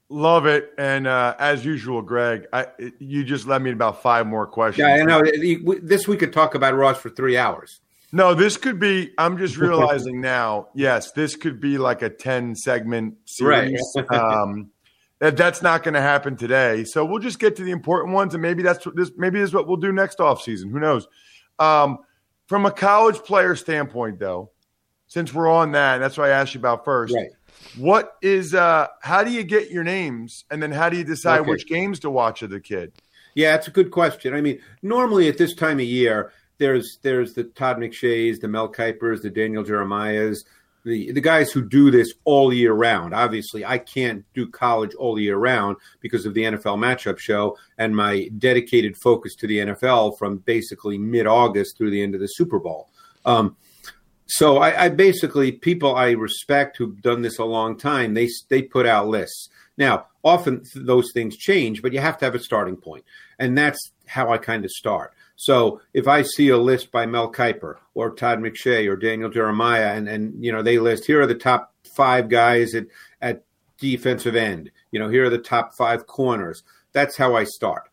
Love 0.09 0.45
it, 0.45 0.71
and 0.77 1.05
uh, 1.05 1.35
as 1.37 1.65
usual, 1.65 2.01
Greg, 2.01 2.45
I, 2.53 2.67
you 2.97 3.25
just 3.25 3.45
led 3.45 3.61
me 3.61 3.71
about 3.71 4.01
five 4.01 4.25
more 4.25 4.47
questions. 4.47 4.87
Yeah, 4.87 4.95
I 4.95 5.03
know. 5.03 5.21
This 5.81 6.07
we 6.07 6.15
could 6.15 6.31
talk 6.31 6.55
about 6.55 6.75
Ross 6.75 6.97
for 6.97 7.09
three 7.09 7.35
hours. 7.37 7.81
No, 8.13 8.33
this 8.33 8.55
could 8.55 8.79
be. 8.79 9.11
I'm 9.17 9.37
just 9.37 9.57
realizing 9.57 10.21
now. 10.21 10.69
Yes, 10.73 11.11
this 11.11 11.35
could 11.35 11.59
be 11.59 11.77
like 11.77 12.03
a 12.03 12.09
ten 12.09 12.55
segment 12.55 13.15
series. 13.25 13.81
Right. 13.97 14.11
um, 14.11 14.71
that, 15.19 15.35
that's 15.35 15.61
not 15.61 15.83
going 15.83 15.95
to 15.95 16.01
happen 16.01 16.37
today. 16.37 16.85
So 16.85 17.03
we'll 17.03 17.19
just 17.19 17.37
get 17.37 17.57
to 17.57 17.63
the 17.65 17.71
important 17.71 18.13
ones, 18.13 18.33
and 18.33 18.41
maybe 18.41 18.63
that's 18.63 18.85
what 18.85 18.95
this. 18.95 19.11
Maybe 19.17 19.39
this 19.39 19.49
is 19.49 19.53
what 19.53 19.67
we'll 19.67 19.75
do 19.75 19.91
next 19.91 20.21
off 20.21 20.41
season. 20.41 20.69
Who 20.69 20.79
knows? 20.79 21.05
Um, 21.59 21.99
from 22.47 22.65
a 22.65 22.71
college 22.71 23.17
player 23.17 23.57
standpoint, 23.57 24.19
though, 24.19 24.51
since 25.07 25.33
we're 25.33 25.49
on 25.49 25.71
that, 25.71 25.99
that's 25.99 26.17
what 26.17 26.29
I 26.29 26.33
asked 26.33 26.53
you 26.53 26.59
about 26.59 26.85
first. 26.85 27.13
Right. 27.13 27.29
What 27.77 28.15
is 28.21 28.53
uh 28.53 28.87
how 29.01 29.23
do 29.23 29.31
you 29.31 29.43
get 29.43 29.71
your 29.71 29.83
names 29.83 30.45
and 30.51 30.61
then 30.61 30.71
how 30.71 30.89
do 30.89 30.97
you 30.97 31.03
decide 31.03 31.41
okay. 31.41 31.49
which 31.49 31.67
games 31.67 31.99
to 31.99 32.09
watch 32.09 32.41
of 32.41 32.49
the 32.49 32.59
kid? 32.59 32.93
Yeah, 33.35 33.55
it's 33.55 33.67
a 33.67 33.71
good 33.71 33.91
question. 33.91 34.33
I 34.33 34.41
mean, 34.41 34.59
normally 34.81 35.27
at 35.27 35.37
this 35.37 35.53
time 35.53 35.79
of 35.79 35.85
year, 35.85 36.31
there's 36.57 36.97
there's 37.01 37.33
the 37.33 37.43
Todd 37.43 37.77
McShays, 37.77 38.39
the 38.39 38.47
Mel 38.47 38.71
Kipers, 38.71 39.21
the 39.21 39.29
Daniel 39.29 39.63
Jeremiahs, 39.63 40.39
the 40.83 41.11
the 41.11 41.21
guys 41.21 41.51
who 41.51 41.67
do 41.67 41.91
this 41.91 42.13
all 42.23 42.51
year 42.51 42.73
round. 42.73 43.13
Obviously, 43.13 43.63
I 43.63 43.77
can't 43.77 44.25
do 44.33 44.47
college 44.47 44.95
all 44.95 45.19
year 45.19 45.37
round 45.37 45.77
because 45.99 46.25
of 46.25 46.33
the 46.33 46.43
NFL 46.43 46.77
matchup 46.77 47.19
show 47.19 47.57
and 47.77 47.95
my 47.95 48.29
dedicated 48.37 48.97
focus 48.97 49.35
to 49.35 49.47
the 49.47 49.59
NFL 49.59 50.17
from 50.17 50.37
basically 50.37 50.97
mid 50.97 51.27
August 51.27 51.77
through 51.77 51.91
the 51.91 52.01
end 52.01 52.15
of 52.15 52.21
the 52.21 52.27
Super 52.27 52.59
Bowl. 52.59 52.89
Um, 53.25 53.55
so 54.27 54.57
I, 54.57 54.85
I, 54.85 54.89
basically 54.89 55.53
people 55.53 55.95
I 55.95 56.11
respect 56.11 56.77
who've 56.77 57.01
done 57.01 57.21
this 57.21 57.39
a 57.39 57.45
long 57.45 57.77
time. 57.77 58.13
They 58.13 58.29
they 58.49 58.61
put 58.61 58.85
out 58.85 59.07
lists. 59.07 59.49
Now, 59.77 60.07
often 60.23 60.63
those 60.75 61.11
things 61.13 61.37
change, 61.37 61.81
but 61.81 61.93
you 61.93 61.99
have 61.99 62.17
to 62.17 62.25
have 62.25 62.35
a 62.35 62.39
starting 62.39 62.75
point, 62.75 63.05
and 63.39 63.57
that's 63.57 63.91
how 64.05 64.31
I 64.31 64.37
kind 64.37 64.65
of 64.65 64.71
start. 64.71 65.13
So 65.37 65.81
if 65.93 66.07
I 66.07 66.23
see 66.23 66.49
a 66.49 66.57
list 66.57 66.91
by 66.91 67.05
Mel 67.05 67.31
Kiper 67.31 67.75
or 67.93 68.11
Todd 68.11 68.39
McShay 68.39 68.89
or 68.89 68.97
Daniel 68.97 69.29
Jeremiah, 69.29 69.93
and 69.93 70.09
and 70.09 70.43
you 70.43 70.51
know 70.51 70.61
they 70.61 70.77
list 70.77 71.05
here 71.05 71.21
are 71.21 71.27
the 71.27 71.35
top 71.35 71.73
five 71.95 72.27
guys 72.27 72.75
at 72.75 72.87
at 73.21 73.43
defensive 73.77 74.35
end. 74.35 74.71
You 74.91 74.99
know 74.99 75.09
here 75.09 75.25
are 75.25 75.29
the 75.29 75.37
top 75.37 75.73
five 75.77 76.05
corners. 76.05 76.63
That's 76.91 77.15
how 77.15 77.35
I 77.35 77.45
start. 77.45 77.83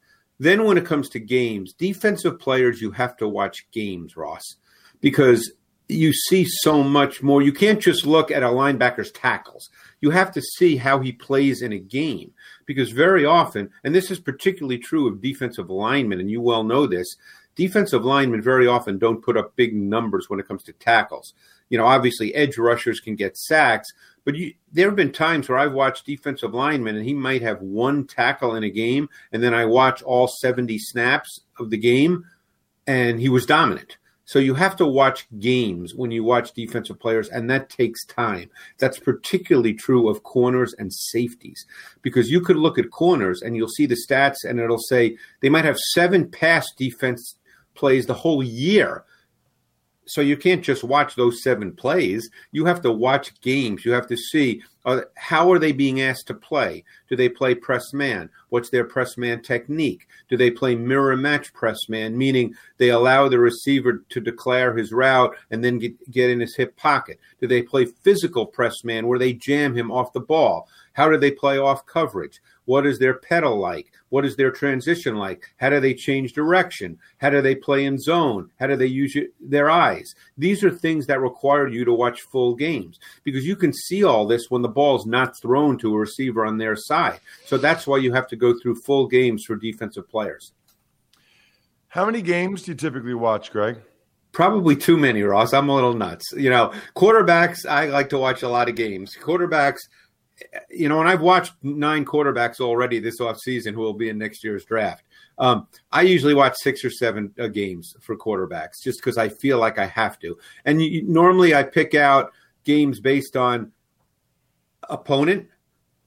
Then 0.41 0.65
when 0.65 0.79
it 0.79 0.87
comes 0.87 1.09
to 1.11 1.21
games, 1.21 1.75
defensive 1.75 2.41
players 2.41 2.81
you 2.81 2.91
have 2.91 3.17
to 3.19 3.29
watch 3.29 3.67
games, 3.71 4.17
Ross, 4.17 4.57
because 5.01 5.53
you 5.89 6.13
see 6.13 6.45
so 6.45 6.83
much 6.83 7.23
more. 7.23 7.43
You 7.43 7.53
can't 7.53 7.81
just 7.81 8.07
look 8.07 8.31
at 8.31 8.43
a 8.43 8.49
linebacker's 8.49 9.11
tackles. 9.11 9.69
You 10.01 10.11
have 10.11 10.33
to 10.33 10.43
see 10.43 10.77
how 10.77 11.01
he 11.01 11.13
plays 11.13 11.63
in 11.63 11.73
a 11.73 11.79
game 11.79 12.33
because 12.67 12.91
very 12.91 13.25
often, 13.25 13.71
and 13.83 13.95
this 13.95 14.11
is 14.11 14.19
particularly 14.19 14.79
true 14.79 15.07
of 15.07 15.21
defensive 15.21 15.71
linemen, 15.71 16.21
and 16.21 16.31
you 16.31 16.41
well 16.41 16.65
know 16.65 16.87
this, 16.87 17.17
defensive 17.55 18.05
linemen 18.05 18.43
very 18.43 18.67
often 18.67 18.99
don't 18.99 19.23
put 19.23 19.37
up 19.37 19.57
big 19.57 19.75
numbers 19.75 20.29
when 20.29 20.41
it 20.41 20.49
comes 20.49 20.63
to 20.65 20.73
tackles. 20.73 21.35
You 21.69 21.79
know, 21.79 21.87
obviously 21.87 22.35
edge 22.35 22.59
rushers 22.59 23.01
can 23.01 23.15
get 23.15 23.37
sacks, 23.37 23.93
but 24.25 24.35
you, 24.35 24.55
there 24.73 24.89
have 24.89 24.97
been 24.97 25.13
times 25.13 25.49
where 25.49 25.59
I've 25.59 25.73
watched 25.73 26.07
defensive 26.07 26.55
linemen 26.55 26.97
and 26.97 27.05
he 27.05 27.15
might 27.15 27.43
have 27.43 27.61
one 27.61 28.07
tackle 28.07 28.55
in 28.55 28.65
a 28.65 28.71
game, 28.71 29.09
and 29.33 29.43
then 29.43 29.53
I 29.53 29.67
watch 29.67 30.03
all 30.03 30.29
70 30.29 30.79
snaps 30.79 31.41
of 31.59 31.71
the 31.71 31.79
game, 31.79 32.25
and 32.87 33.21
he 33.21 33.29
was 33.29 33.45
dominant 33.45 33.99
so 34.25 34.39
you 34.39 34.55
have 34.55 34.77
to 34.77 34.87
watch 34.87 35.27
games 35.39 35.95
when 35.95 36.11
you 36.11 36.25
watch 36.25 36.53
defensive 36.53 36.99
players, 36.99 37.29
and 37.29 37.51
that 37.51 37.69
takes 37.69 38.05
time. 38.07 38.51
That's 38.79 38.99
particularly 38.99 39.75
true 39.75 40.09
of 40.09 40.23
corners 40.23 40.75
and 40.79 40.93
safeties 40.93 41.67
because 42.03 42.31
you 42.31 42.41
could 42.41 42.57
look 42.57 42.79
at 42.79 42.91
corners 42.91 43.43
and 43.43 43.57
you'll 43.57 43.69
see 43.69 43.87
the 43.87 43.97
stats, 43.97 44.45
and 44.45 44.59
it'll 44.59 44.79
say 44.79 45.17
they 45.41 45.51
might 45.51 45.65
have 45.65 45.79
seven 45.79 46.31
pass 46.31 46.67
defense 46.77 47.37
plays 47.75 48.07
the 48.07 48.15
whole 48.15 48.43
year, 48.43 49.05
so 50.07 50.21
you 50.21 50.37
can't 50.37 50.63
just 50.63 50.85
watch 50.85 51.15
those 51.15 51.43
seven 51.43 51.73
plays. 51.73 52.31
You 52.53 52.65
have 52.67 52.81
to 52.83 52.93
watch 52.93 53.41
games. 53.41 53.85
You 53.85 53.93
have 53.93 54.07
to 54.09 54.17
see 54.17 54.63
uh, 54.85 55.01
how 55.17 55.51
are 55.51 55.59
they 55.59 55.73
being 55.73 56.03
asked 56.03 56.27
to 56.27 56.35
play. 56.35 56.85
Do 57.09 57.17
they 57.17 57.29
play 57.29 57.55
press 57.55 57.93
man? 57.93 58.29
What's 58.51 58.71
their 58.71 58.85
press 58.85 59.17
man 59.17 59.43
technique? 59.43 60.07
Do 60.29 60.37
they 60.37 60.51
play 60.51 60.75
mirror 60.75 61.17
match 61.17 61.53
press 61.55 61.89
man, 61.89 62.17
meaning 62.17 62.55
they 62.77 62.91
allow 62.91 63.29
the 63.29 63.39
receiver 63.39 64.05
to 64.11 64.21
declare 64.21 64.77
his 64.77 64.93
route 64.93 65.35
and 65.51 65.65
then 65.65 65.79
get, 65.79 66.11
get 66.11 66.31
in 66.31 66.41
his 66.41 66.55
hip 66.55 66.77
pocket? 66.77 67.19
Do 67.41 67.47
they 67.47 67.63
play 67.63 67.87
physical 67.87 68.45
press 68.45 68.85
man 68.85 69.07
where 69.07 69.19
they 69.19 69.33
jam 69.33 69.75
him 69.75 69.91
off 69.91 70.13
the 70.13 70.21
ball? 70.21 70.69
How 70.93 71.09
do 71.09 71.17
they 71.17 71.31
play 71.31 71.59
off 71.59 71.87
coverage? 71.87 72.41
What 72.67 72.87
is 72.87 72.99
their 72.99 73.15
pedal 73.15 73.59
like? 73.59 73.93
What 74.09 74.25
is 74.25 74.37
their 74.37 74.51
transition 74.51 75.17
like? 75.17 75.45
How 75.59 75.71
do 75.71 75.81
they 75.81 75.95
change 75.95 76.33
direction? 76.33 76.99
How 77.19 77.31
do 77.31 77.43
they 77.43 77.55
play 77.55 77.85
in 77.85 77.99
zone? 77.99 78.51
How 78.59 78.67
do 78.67 78.77
they 78.77 78.87
use 78.87 79.17
their 79.41 79.69
eyes? 79.69 80.15
These 80.39 80.65
are 80.65 80.71
things 80.71 81.07
that 81.07 81.21
require 81.21 81.69
you 81.69 81.85
to 81.85 81.93
watch 81.93 82.23
full 82.23 82.55
games 82.55 82.99
because 83.23 83.47
you 83.47 83.57
can 83.57 83.73
see 83.73 84.05
all 84.05 84.27
this 84.27 84.51
when 84.51 84.63
the 84.63 84.69
ball's 84.69 85.07
not 85.07 85.39
thrown 85.41 85.77
to 85.79 85.95
a 85.95 85.99
receiver 85.99 86.47
on 86.47 86.59
their 86.59 86.77
side. 86.77 87.21
So 87.45 87.59
that's 87.59 87.87
why 87.87 87.99
you 87.99 88.13
have 88.13 88.29
to 88.29 88.37
go 88.37 88.59
through 88.59 88.77
full 88.77 89.07
games 89.07 89.45
for 89.45 89.57
defensive 89.57 90.09
players. 90.09 90.53
How 91.89 92.07
many 92.07 92.23
games 92.23 92.63
do 92.63 92.73
you 92.73 92.77
typically 92.77 93.15
watch, 93.15 93.53
Greg? 93.53 93.77
Probably 94.33 94.75
too 94.75 94.97
many, 94.97 95.23
Ross. 95.23 95.53
I'm 95.53 95.69
a 95.69 95.75
little 95.75 95.95
nuts. 95.95 96.33
You 96.37 96.51
know, 96.51 96.73
quarterbacks, 96.97 97.65
I 97.65 97.87
like 97.87 98.09
to 98.09 98.19
watch 98.19 98.43
a 98.43 98.49
lot 98.49 98.69
of 98.69 98.75
games. 98.75 99.17
Quarterbacks, 99.17 99.79
you 100.71 100.89
know, 100.89 101.01
and 101.01 101.09
I've 101.09 101.21
watched 101.21 101.55
nine 101.63 102.05
quarterbacks 102.05 102.61
already 102.61 102.99
this 102.99 103.21
offseason 103.21 103.73
who 103.73 103.81
will 103.81 103.95
be 103.95 104.09
in 104.09 104.19
next 104.19 104.43
year's 104.43 104.65
draft. 104.65 105.05
Um, 105.39 105.67
I 105.91 106.03
usually 106.03 106.35
watch 106.35 106.55
six 106.57 106.85
or 106.85 106.91
seven 106.91 107.33
uh, 107.39 107.49
games 107.49 107.97
for 108.01 108.17
quarterbacks 108.17 108.83
just 108.83 109.01
because 109.01 109.19
I 109.19 109.29
feel 109.29 109.59
like 109.59 109.79
I 109.79 109.87
have 109.87 110.19
to. 110.21 110.37
And 110.65 110.83
you, 110.83 111.03
normally 111.03 111.55
I 111.55 111.63
pick 111.63 111.95
out 111.95 112.33
games 112.65 113.01
based 113.01 113.37
on 113.37 113.73
opponent, 114.89 115.49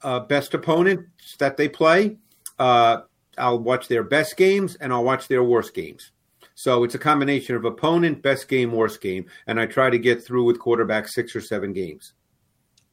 uh, 0.01 0.21
best 0.21 0.53
opponent 0.53 1.07
that 1.39 1.57
they 1.57 1.67
play. 1.67 2.17
Uh, 2.59 3.01
I'll 3.37 3.59
watch 3.59 3.87
their 3.87 4.03
best 4.03 4.37
games 4.37 4.75
and 4.75 4.91
I'll 4.91 5.03
watch 5.03 5.27
their 5.27 5.43
worst 5.43 5.73
games. 5.73 6.11
So 6.55 6.83
it's 6.83 6.95
a 6.95 6.99
combination 6.99 7.55
of 7.55 7.65
opponent, 7.65 8.23
best 8.23 8.47
game, 8.47 8.71
worst 8.71 8.99
game. 8.99 9.27
And 9.45 9.59
I 9.59 9.67
try 9.67 9.91
to 9.91 9.99
get 9.99 10.23
through 10.23 10.45
with 10.45 10.59
quarterback 10.59 11.07
six 11.07 11.35
or 11.35 11.41
seven 11.41 11.71
games. 11.71 12.13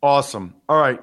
Awesome. 0.02 0.54
All 0.68 0.78
right. 0.78 1.00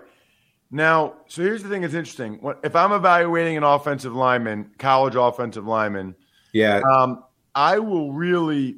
Now, 0.71 1.15
so 1.27 1.41
here's 1.41 1.61
the 1.61 1.69
thing 1.69 1.81
that's 1.81 1.93
interesting. 1.93 2.39
If 2.63 2.77
I'm 2.77 2.93
evaluating 2.93 3.57
an 3.57 3.63
offensive 3.63 4.15
lineman, 4.15 4.71
college 4.77 5.15
offensive 5.15 5.67
lineman, 5.67 6.15
yeah, 6.53 6.79
um, 6.79 7.23
I 7.53 7.79
will 7.79 8.13
really 8.13 8.77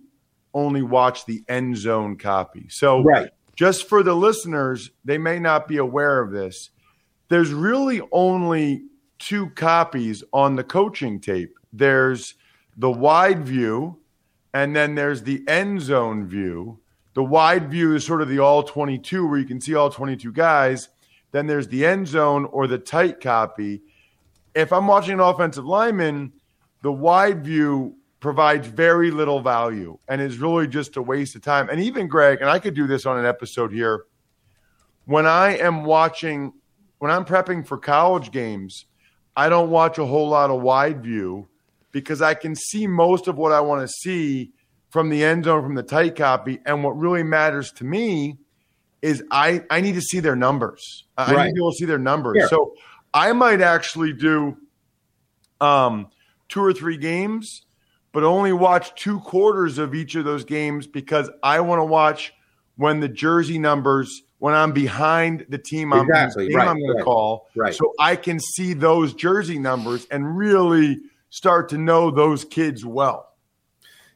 only 0.56 0.82
watch 0.82 1.26
the 1.26 1.44
end 1.48 1.78
zone 1.78 2.18
copy. 2.18 2.68
So, 2.70 3.04
right. 3.04 3.30
just 3.56 3.88
for 3.88 4.02
the 4.02 4.16
listeners, 4.16 4.90
they 5.06 5.20
may 5.20 5.38
not 5.38 5.68
be 5.68 5.78
aware 5.78 6.20
of 6.20 6.32
this. 6.32 6.72
There's 7.30 7.54
really 7.54 8.02
only 8.12 8.86
two 9.20 9.52
copies 9.52 10.24
on 10.34 10.56
the 10.56 10.64
coaching 10.64 11.20
tape. 11.20 11.58
There's 11.72 12.34
the 12.76 12.92
wide 12.92 13.46
view, 13.46 14.00
and 14.52 14.76
then 14.76 14.96
there's 14.96 15.24
the 15.24 15.44
end 15.48 15.82
zone 15.82 16.28
view. 16.28 16.80
The 17.14 17.24
wide 17.24 17.70
view 17.70 17.96
is 17.96 18.04
sort 18.04 18.24
of 18.24 18.30
the 18.30 18.40
all 18.40 18.64
22, 18.64 19.28
where 19.28 19.38
you 19.38 19.46
can 19.46 19.62
see 19.62 19.76
all 19.76 19.92
22 19.92 20.32
guys 20.32 20.90
then 21.34 21.48
there's 21.48 21.68
the 21.68 21.86
end 21.86 22.08
zone 22.08 22.46
or 22.46 22.68
the 22.68 22.78
tight 22.78 23.20
copy. 23.20 23.82
If 24.56 24.72
I'm 24.72 24.88
watching 24.88 25.16
an 25.16 25.20
offensive 25.20 25.66
lineman, 25.66 26.32
the 26.84 26.92
wide 26.92 27.44
view 27.44 27.98
provides 28.20 28.68
very 28.68 29.10
little 29.12 29.42
value 29.42 29.98
and 30.08 30.22
is 30.22 30.38
really 30.38 30.68
just 30.68 30.96
a 30.96 31.02
waste 31.02 31.36
of 31.36 31.42
time. 31.42 31.70
And 31.70 31.82
even 31.82 32.08
Greg, 32.08 32.40
and 32.40 32.50
I 32.50 32.60
could 32.60 32.76
do 32.76 32.88
this 32.88 33.06
on 33.06 33.18
an 33.18 33.26
episode 33.26 33.74
here, 33.74 34.06
when 35.06 35.26
I 35.26 35.58
am 35.58 35.84
watching, 35.84 36.54
when 37.00 37.12
I'm 37.12 37.26
prepping 37.26 37.68
for 37.68 37.78
college 37.78 38.32
games, 38.32 38.86
I 39.36 39.50
don't 39.50 39.72
watch 39.72 39.98
a 39.98 40.06
whole 40.06 40.30
lot 40.30 40.52
of 40.52 40.62
wide 40.62 41.02
view 41.04 41.50
because 41.92 42.22
I 42.22 42.36
can 42.36 42.56
see 42.56 42.86
most 42.86 43.28
of 43.28 43.38
what 43.38 43.52
I 43.52 43.60
want 43.60 43.82
to 43.82 43.88
see 43.88 44.52
from 44.92 45.10
the 45.10 45.24
end 45.24 45.46
zone, 45.46 45.64
from 45.64 45.74
the 45.74 45.84
tight 45.84 46.16
copy. 46.16 46.60
And 46.64 46.84
what 46.84 46.92
really 46.92 47.24
matters 47.24 47.72
to 47.74 47.84
me– 47.84 48.38
is 49.04 49.22
I 49.30 49.64
I 49.70 49.82
need 49.82 49.94
to 49.96 50.02
see 50.02 50.20
their 50.22 50.36
numbers. 50.36 51.04
I 51.18 51.34
Right. 51.34 51.44
need 51.46 51.50
to 51.50 51.54
be 51.56 51.60
able 51.60 51.72
to 51.72 51.78
see 51.78 51.86
their 51.86 52.00
numbers. 52.00 52.38
Yeah. 52.40 52.48
So 52.48 52.74
I 53.14 53.34
might 53.34 53.62
actually 53.62 54.14
do 54.14 54.58
um, 55.62 56.08
two 56.50 56.62
or 56.64 56.74
three 56.74 56.98
games, 56.98 57.66
but 58.12 58.24
only 58.24 58.54
watch 58.54 58.96
two 58.96 59.20
quarters 59.20 59.78
of 59.78 59.94
each 59.94 60.16
of 60.16 60.26
those 60.26 60.44
games 60.46 60.88
because 60.88 61.30
I 61.44 61.60
want 61.60 61.80
to 61.80 61.86
watch 61.86 62.34
when 62.78 63.00
the 63.02 63.08
jersey 63.10 63.60
numbers 63.60 64.24
when 64.40 64.54
I'm 64.54 64.74
behind 64.74 65.46
the 65.48 65.58
team 65.58 65.94
I'm, 65.94 66.02
Exactly. 66.10 66.48
team 66.48 66.58
Right. 66.58 66.68
I'm 66.68 66.78
going 66.80 66.98
to 66.98 67.04
call, 67.04 67.48
Right. 67.56 67.74
so 67.74 67.94
I 68.00 68.16
can 68.18 68.40
see 68.40 68.74
those 68.74 69.14
jersey 69.14 69.58
numbers 69.60 70.06
and 70.12 70.36
really 70.38 71.00
start 71.30 71.70
to 71.70 71.78
know 71.78 72.12
those 72.12 72.44
kids 72.44 72.84
well. 72.86 73.36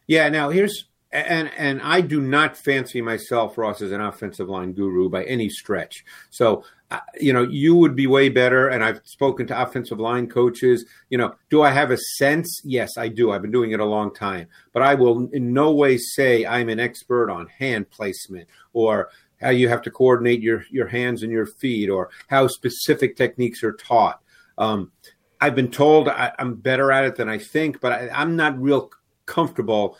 Yeah. 0.08 0.28
Now 0.30 0.50
here's 0.50 0.86
and 1.12 1.50
and 1.58 1.82
I 1.82 2.02
do 2.02 2.22
not 2.22 2.58
fancy 2.58 3.02
myself, 3.02 3.58
Ross, 3.58 3.82
as 3.82 3.92
an 3.92 4.02
offensive 4.02 4.50
line 4.50 4.74
guru 4.74 5.10
by 5.10 5.24
any 5.24 5.50
stretch. 5.50 6.04
So 6.30 6.64
uh, 6.90 7.00
you 7.20 7.34
know, 7.34 7.44
you 7.44 7.76
would 7.76 7.96
be 7.96 8.08
way 8.08 8.30
better. 8.30 8.70
And 8.70 8.84
I've 8.84 9.02
spoken 9.04 9.46
to 9.48 9.62
offensive 9.62 10.00
line 10.00 10.28
coaches. 10.28 10.86
You 11.10 11.18
know, 11.18 11.36
do 11.50 11.62
I 11.62 11.72
have 11.72 11.92
a 11.92 11.98
sense? 11.98 12.62
Yes, 12.64 12.98
I 12.98 13.10
do. 13.10 13.32
I've 13.32 13.42
been 13.42 13.52
doing 13.52 13.72
it 13.72 13.80
a 13.80 13.86
long 13.86 14.14
time, 14.14 14.48
but 14.72 14.84
I 14.84 14.96
will 14.96 15.30
in 15.32 15.54
no 15.54 15.72
way 15.72 15.98
say 15.98 16.46
I'm 16.46 16.70
an 16.70 16.80
expert 16.80 17.30
on 17.30 17.48
hand 17.48 17.90
placement 17.90 18.48
or 18.74 19.10
how 19.42 19.50
you 19.50 19.70
have 19.70 19.82
to 19.84 19.92
coordinate 19.92 20.42
your 20.42 20.64
your 20.72 20.88
hands 20.88 21.24
and 21.24 21.32
your 21.32 21.46
feet 21.46 21.90
or 21.90 22.10
how 22.28 22.48
specific 22.48 23.18
techniques 23.18 23.64
are 23.64 23.74
taught. 23.74 24.22
Um, 24.58 24.92
I've 25.40 25.56
been 25.56 25.72
told 25.72 26.08
I, 26.08 26.32
I'm 26.40 26.56
better 26.56 26.92
at 26.92 27.06
it 27.06 27.16
than 27.16 27.30
I 27.30 27.38
think, 27.38 27.80
but 27.82 27.92
I, 27.92 28.10
I'm 28.10 28.36
not 28.36 28.60
real 28.60 28.92
comfortable 29.26 29.98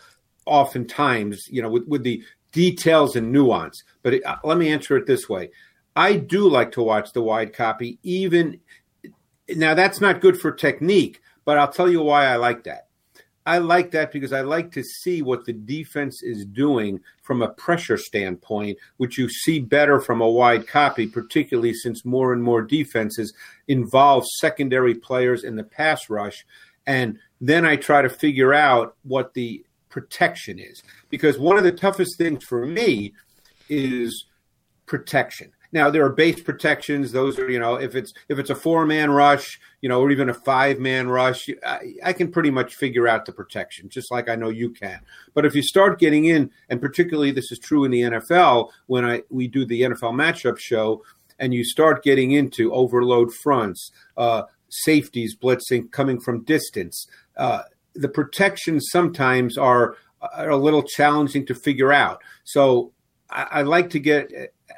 oftentimes, 0.48 1.46
you 1.48 1.62
know, 1.62 1.68
with, 1.68 1.86
with 1.86 2.02
the 2.02 2.22
details 2.52 3.16
and 3.16 3.30
nuance. 3.30 3.82
But 4.02 4.14
it, 4.14 4.26
uh, 4.26 4.36
let 4.44 4.58
me 4.58 4.70
answer 4.70 4.96
it 4.96 5.06
this 5.06 5.28
way. 5.28 5.50
I 5.94 6.16
do 6.16 6.48
like 6.48 6.72
to 6.72 6.82
watch 6.82 7.12
the 7.12 7.22
wide 7.22 7.52
copy, 7.52 7.98
even 8.02 8.60
now 9.48 9.74
that's 9.74 10.00
not 10.00 10.20
good 10.20 10.40
for 10.40 10.52
technique, 10.52 11.20
but 11.44 11.58
I'll 11.58 11.72
tell 11.72 11.90
you 11.90 12.02
why 12.02 12.26
I 12.26 12.36
like 12.36 12.64
that. 12.64 12.88
I 13.48 13.58
like 13.58 13.92
that 13.92 14.12
because 14.12 14.34
I 14.34 14.42
like 14.42 14.70
to 14.72 14.82
see 14.82 15.22
what 15.22 15.46
the 15.46 15.54
defense 15.54 16.22
is 16.22 16.44
doing 16.44 17.00
from 17.22 17.40
a 17.40 17.48
pressure 17.48 17.96
standpoint, 17.96 18.76
which 18.98 19.16
you 19.16 19.30
see 19.30 19.58
better 19.58 20.00
from 20.00 20.20
a 20.20 20.28
wide 20.28 20.68
copy, 20.68 21.06
particularly 21.06 21.72
since 21.72 22.04
more 22.04 22.34
and 22.34 22.42
more 22.42 22.60
defenses 22.60 23.32
involve 23.66 24.26
secondary 24.26 24.94
players 24.94 25.44
in 25.44 25.56
the 25.56 25.64
pass 25.64 26.10
rush. 26.10 26.44
And 26.86 27.18
then 27.40 27.64
I 27.64 27.76
try 27.76 28.02
to 28.02 28.10
figure 28.10 28.52
out 28.52 28.96
what 29.02 29.32
the 29.32 29.64
protection 29.88 30.58
is. 30.58 30.82
Because 31.10 31.38
one 31.38 31.58
of 31.58 31.64
the 31.64 31.72
toughest 31.72 32.18
things 32.18 32.44
for 32.44 32.66
me 32.66 33.14
is 33.68 34.26
protection. 34.86 35.52
Now 35.70 35.90
there 35.90 36.04
are 36.04 36.10
base 36.10 36.40
protections; 36.40 37.12
those 37.12 37.38
are 37.38 37.50
you 37.50 37.58
know 37.58 37.74
if 37.74 37.94
it's 37.94 38.12
if 38.28 38.38
it's 38.38 38.50
a 38.50 38.54
four 38.54 38.86
man 38.86 39.10
rush, 39.10 39.60
you 39.82 39.88
know, 39.88 40.00
or 40.00 40.10
even 40.10 40.30
a 40.30 40.34
five 40.34 40.78
man 40.78 41.08
rush, 41.08 41.48
I, 41.64 41.92
I 42.02 42.12
can 42.14 42.30
pretty 42.30 42.50
much 42.50 42.74
figure 42.74 43.06
out 43.06 43.26
the 43.26 43.32
protection, 43.32 43.90
just 43.90 44.10
like 44.10 44.30
I 44.30 44.34
know 44.34 44.48
you 44.48 44.70
can. 44.70 45.00
But 45.34 45.44
if 45.44 45.54
you 45.54 45.62
start 45.62 45.98
getting 45.98 46.24
in, 46.24 46.50
and 46.70 46.80
particularly 46.80 47.32
this 47.32 47.52
is 47.52 47.58
true 47.58 47.84
in 47.84 47.90
the 47.90 48.02
NFL 48.02 48.70
when 48.86 49.04
I 49.04 49.22
we 49.28 49.46
do 49.46 49.66
the 49.66 49.82
NFL 49.82 50.14
matchup 50.14 50.58
show, 50.58 51.04
and 51.38 51.52
you 51.52 51.64
start 51.64 52.02
getting 52.02 52.32
into 52.32 52.72
overload 52.72 53.34
fronts, 53.34 53.90
uh, 54.16 54.44
safeties 54.70 55.36
blitzing 55.36 55.92
coming 55.92 56.18
from 56.18 56.44
distance, 56.44 57.06
uh, 57.36 57.62
the 57.98 58.08
protections 58.08 58.88
sometimes 58.90 59.58
are, 59.58 59.96
are 60.20 60.50
a 60.50 60.56
little 60.56 60.82
challenging 60.82 61.44
to 61.46 61.54
figure 61.54 61.92
out. 61.92 62.22
So 62.44 62.92
I, 63.30 63.46
I 63.50 63.62
like 63.62 63.90
to 63.90 63.98
get 63.98 64.30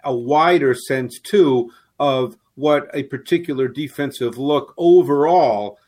a 0.05 0.15
wider 0.15 0.75
sense 0.75 1.21
too 1.21 1.71
of 1.99 2.37
what 2.55 2.89
a 2.95 3.05
particular 3.05 3.69
defensive 3.69 4.39
look 4.39 4.75
overall, 4.77 5.79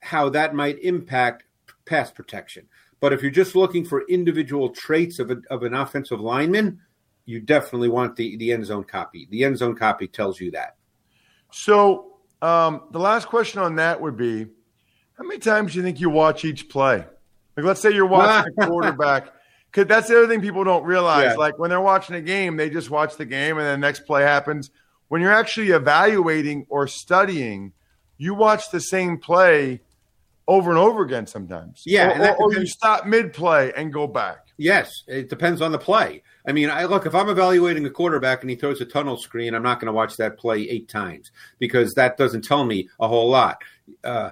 how 0.00 0.28
that 0.30 0.54
might 0.54 0.78
impact 0.82 1.44
pass 1.84 2.10
protection. 2.10 2.66
But 3.00 3.12
if 3.12 3.22
you're 3.22 3.30
just 3.30 3.56
looking 3.56 3.84
for 3.84 4.06
individual 4.08 4.68
traits 4.70 5.18
of, 5.18 5.30
a, 5.30 5.38
of 5.50 5.62
an 5.62 5.74
offensive 5.74 6.20
lineman, 6.20 6.80
you 7.24 7.40
definitely 7.40 7.88
want 7.88 8.16
the, 8.16 8.36
the 8.36 8.52
end 8.52 8.66
zone 8.66 8.84
copy. 8.84 9.26
The 9.30 9.44
end 9.44 9.58
zone 9.58 9.76
copy 9.76 10.06
tells 10.06 10.40
you 10.40 10.50
that. 10.50 10.76
So 11.50 12.18
um, 12.42 12.82
the 12.90 12.98
last 12.98 13.28
question 13.28 13.60
on 13.60 13.76
that 13.76 14.00
would 14.00 14.16
be, 14.16 14.46
how 15.20 15.26
many 15.26 15.38
times 15.38 15.72
do 15.72 15.78
you 15.78 15.84
think 15.84 16.00
you 16.00 16.08
watch 16.08 16.46
each 16.46 16.70
play? 16.70 17.04
Like, 17.56 17.66
let's 17.66 17.80
say 17.80 17.90
you're 17.92 18.06
watching 18.18 18.52
a 18.58 18.66
quarterback. 18.66 19.28
Because 19.70 19.86
that's 19.86 20.08
the 20.08 20.16
other 20.16 20.26
thing 20.28 20.40
people 20.40 20.64
don't 20.64 20.82
realize. 20.84 21.24
Yeah. 21.32 21.34
Like 21.34 21.58
when 21.58 21.68
they're 21.70 21.80
watching 21.80 22.16
a 22.16 22.22
game, 22.22 22.56
they 22.56 22.70
just 22.70 22.90
watch 22.90 23.16
the 23.16 23.26
game 23.26 23.58
and 23.58 23.66
then 23.66 23.80
the 23.80 23.86
next 23.86 24.00
play 24.00 24.22
happens. 24.22 24.70
When 25.08 25.20
you're 25.20 25.32
actually 25.32 25.70
evaluating 25.70 26.66
or 26.70 26.86
studying, 26.88 27.72
you 28.16 28.34
watch 28.34 28.70
the 28.70 28.80
same 28.80 29.18
play 29.18 29.80
over 30.48 30.70
and 30.70 30.78
over 30.78 31.02
again 31.02 31.26
sometimes. 31.26 31.82
Yeah, 31.86 32.08
Or, 32.08 32.12
and 32.12 32.22
that 32.22 32.36
or- 32.40 32.46
or 32.46 32.54
you 32.54 32.66
stop 32.66 33.06
mid 33.06 33.32
play 33.34 33.72
and 33.76 33.92
go 33.92 34.06
back. 34.06 34.46
Yes, 34.56 34.90
it 35.06 35.28
depends 35.30 35.60
on 35.62 35.70
the 35.72 35.78
play. 35.78 36.22
I 36.46 36.52
mean, 36.52 36.68
I 36.70 36.84
look 36.86 37.06
if 37.06 37.14
I'm 37.14 37.28
evaluating 37.28 37.86
a 37.86 37.90
quarterback 37.90 38.40
and 38.42 38.50
he 38.50 38.56
throws 38.56 38.80
a 38.80 38.84
tunnel 38.86 39.16
screen, 39.18 39.54
I'm 39.54 39.62
not 39.62 39.78
going 39.80 39.86
to 39.86 39.92
watch 39.92 40.16
that 40.16 40.38
play 40.38 40.62
eight 40.68 40.88
times 40.88 41.30
because 41.58 41.94
that 41.94 42.16
doesn't 42.16 42.42
tell 42.44 42.64
me 42.64 42.88
a 42.98 43.06
whole 43.06 43.28
lot. 43.30 43.62
Uh, 44.02 44.30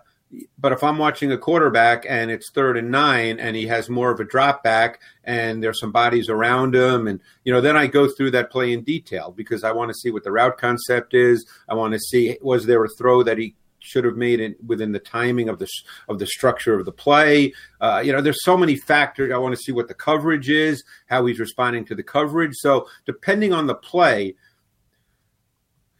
but 0.59 0.73
if 0.73 0.85
I'm 0.85 0.99
watching 0.99 1.33
a 1.33 1.38
quarterback 1.38 2.05
and 2.09 2.31
it's 2.31 2.51
third 2.51 2.77
and 2.77 2.91
nine 2.91 3.38
and 3.41 3.57
he 3.57 3.67
has 3.67 3.88
more 3.88 4.11
of 4.11 4.21
a 4.21 4.25
drop 4.25 4.62
back 4.62 5.01
and 5.25 5.62
there's 5.62 5.81
some 5.81 5.93
bodies 5.93 6.29
around 6.29 6.75
him 6.75 7.07
and 7.07 7.21
you 7.45 7.53
know 7.53 7.61
then 7.61 7.77
I 7.77 7.87
go 7.87 8.09
through 8.09 8.33
that 8.33 8.51
play 8.51 8.73
in 8.73 8.83
detail 8.83 9.33
because 9.35 9.64
I 9.64 9.73
want 9.73 9.91
to 9.91 9.95
see 9.95 10.11
what 10.11 10.25
the 10.25 10.33
route 10.33 10.59
concept 10.59 11.14
is. 11.14 11.47
I 11.69 11.75
want 11.75 11.95
to 11.95 11.99
see 11.99 12.37
was 12.43 12.67
there 12.67 12.85
a 12.85 12.88
throw 12.88 13.23
that 13.23 13.38
he 13.38 13.55
should 13.81 14.05
have 14.05 14.17
made 14.17 14.41
it 14.41 14.62
within 14.64 14.93
the 14.93 14.99
timing 14.99 15.49
of 15.49 15.59
the 15.59 15.69
of 16.09 16.19
the 16.19 16.27
structure 16.27 16.75
of 16.79 16.85
the 16.85 16.93
play. 16.93 17.53
Uh, 17.81 18.03
you 18.05 18.12
know, 18.12 18.21
there's 18.21 18.45
so 18.45 18.57
many 18.57 18.77
factors. 18.77 19.33
I 19.33 19.38
want 19.38 19.55
to 19.55 19.62
see 19.62 19.73
what 19.73 19.88
the 19.88 19.95
coverage 19.95 20.51
is, 20.51 20.85
how 21.07 21.25
he's 21.27 21.38
responding 21.38 21.85
to 21.87 21.95
the 21.95 22.03
coverage. 22.03 22.53
So 22.55 22.87
depending 23.07 23.53
on 23.53 23.67
the 23.67 23.75
play, 23.75 24.35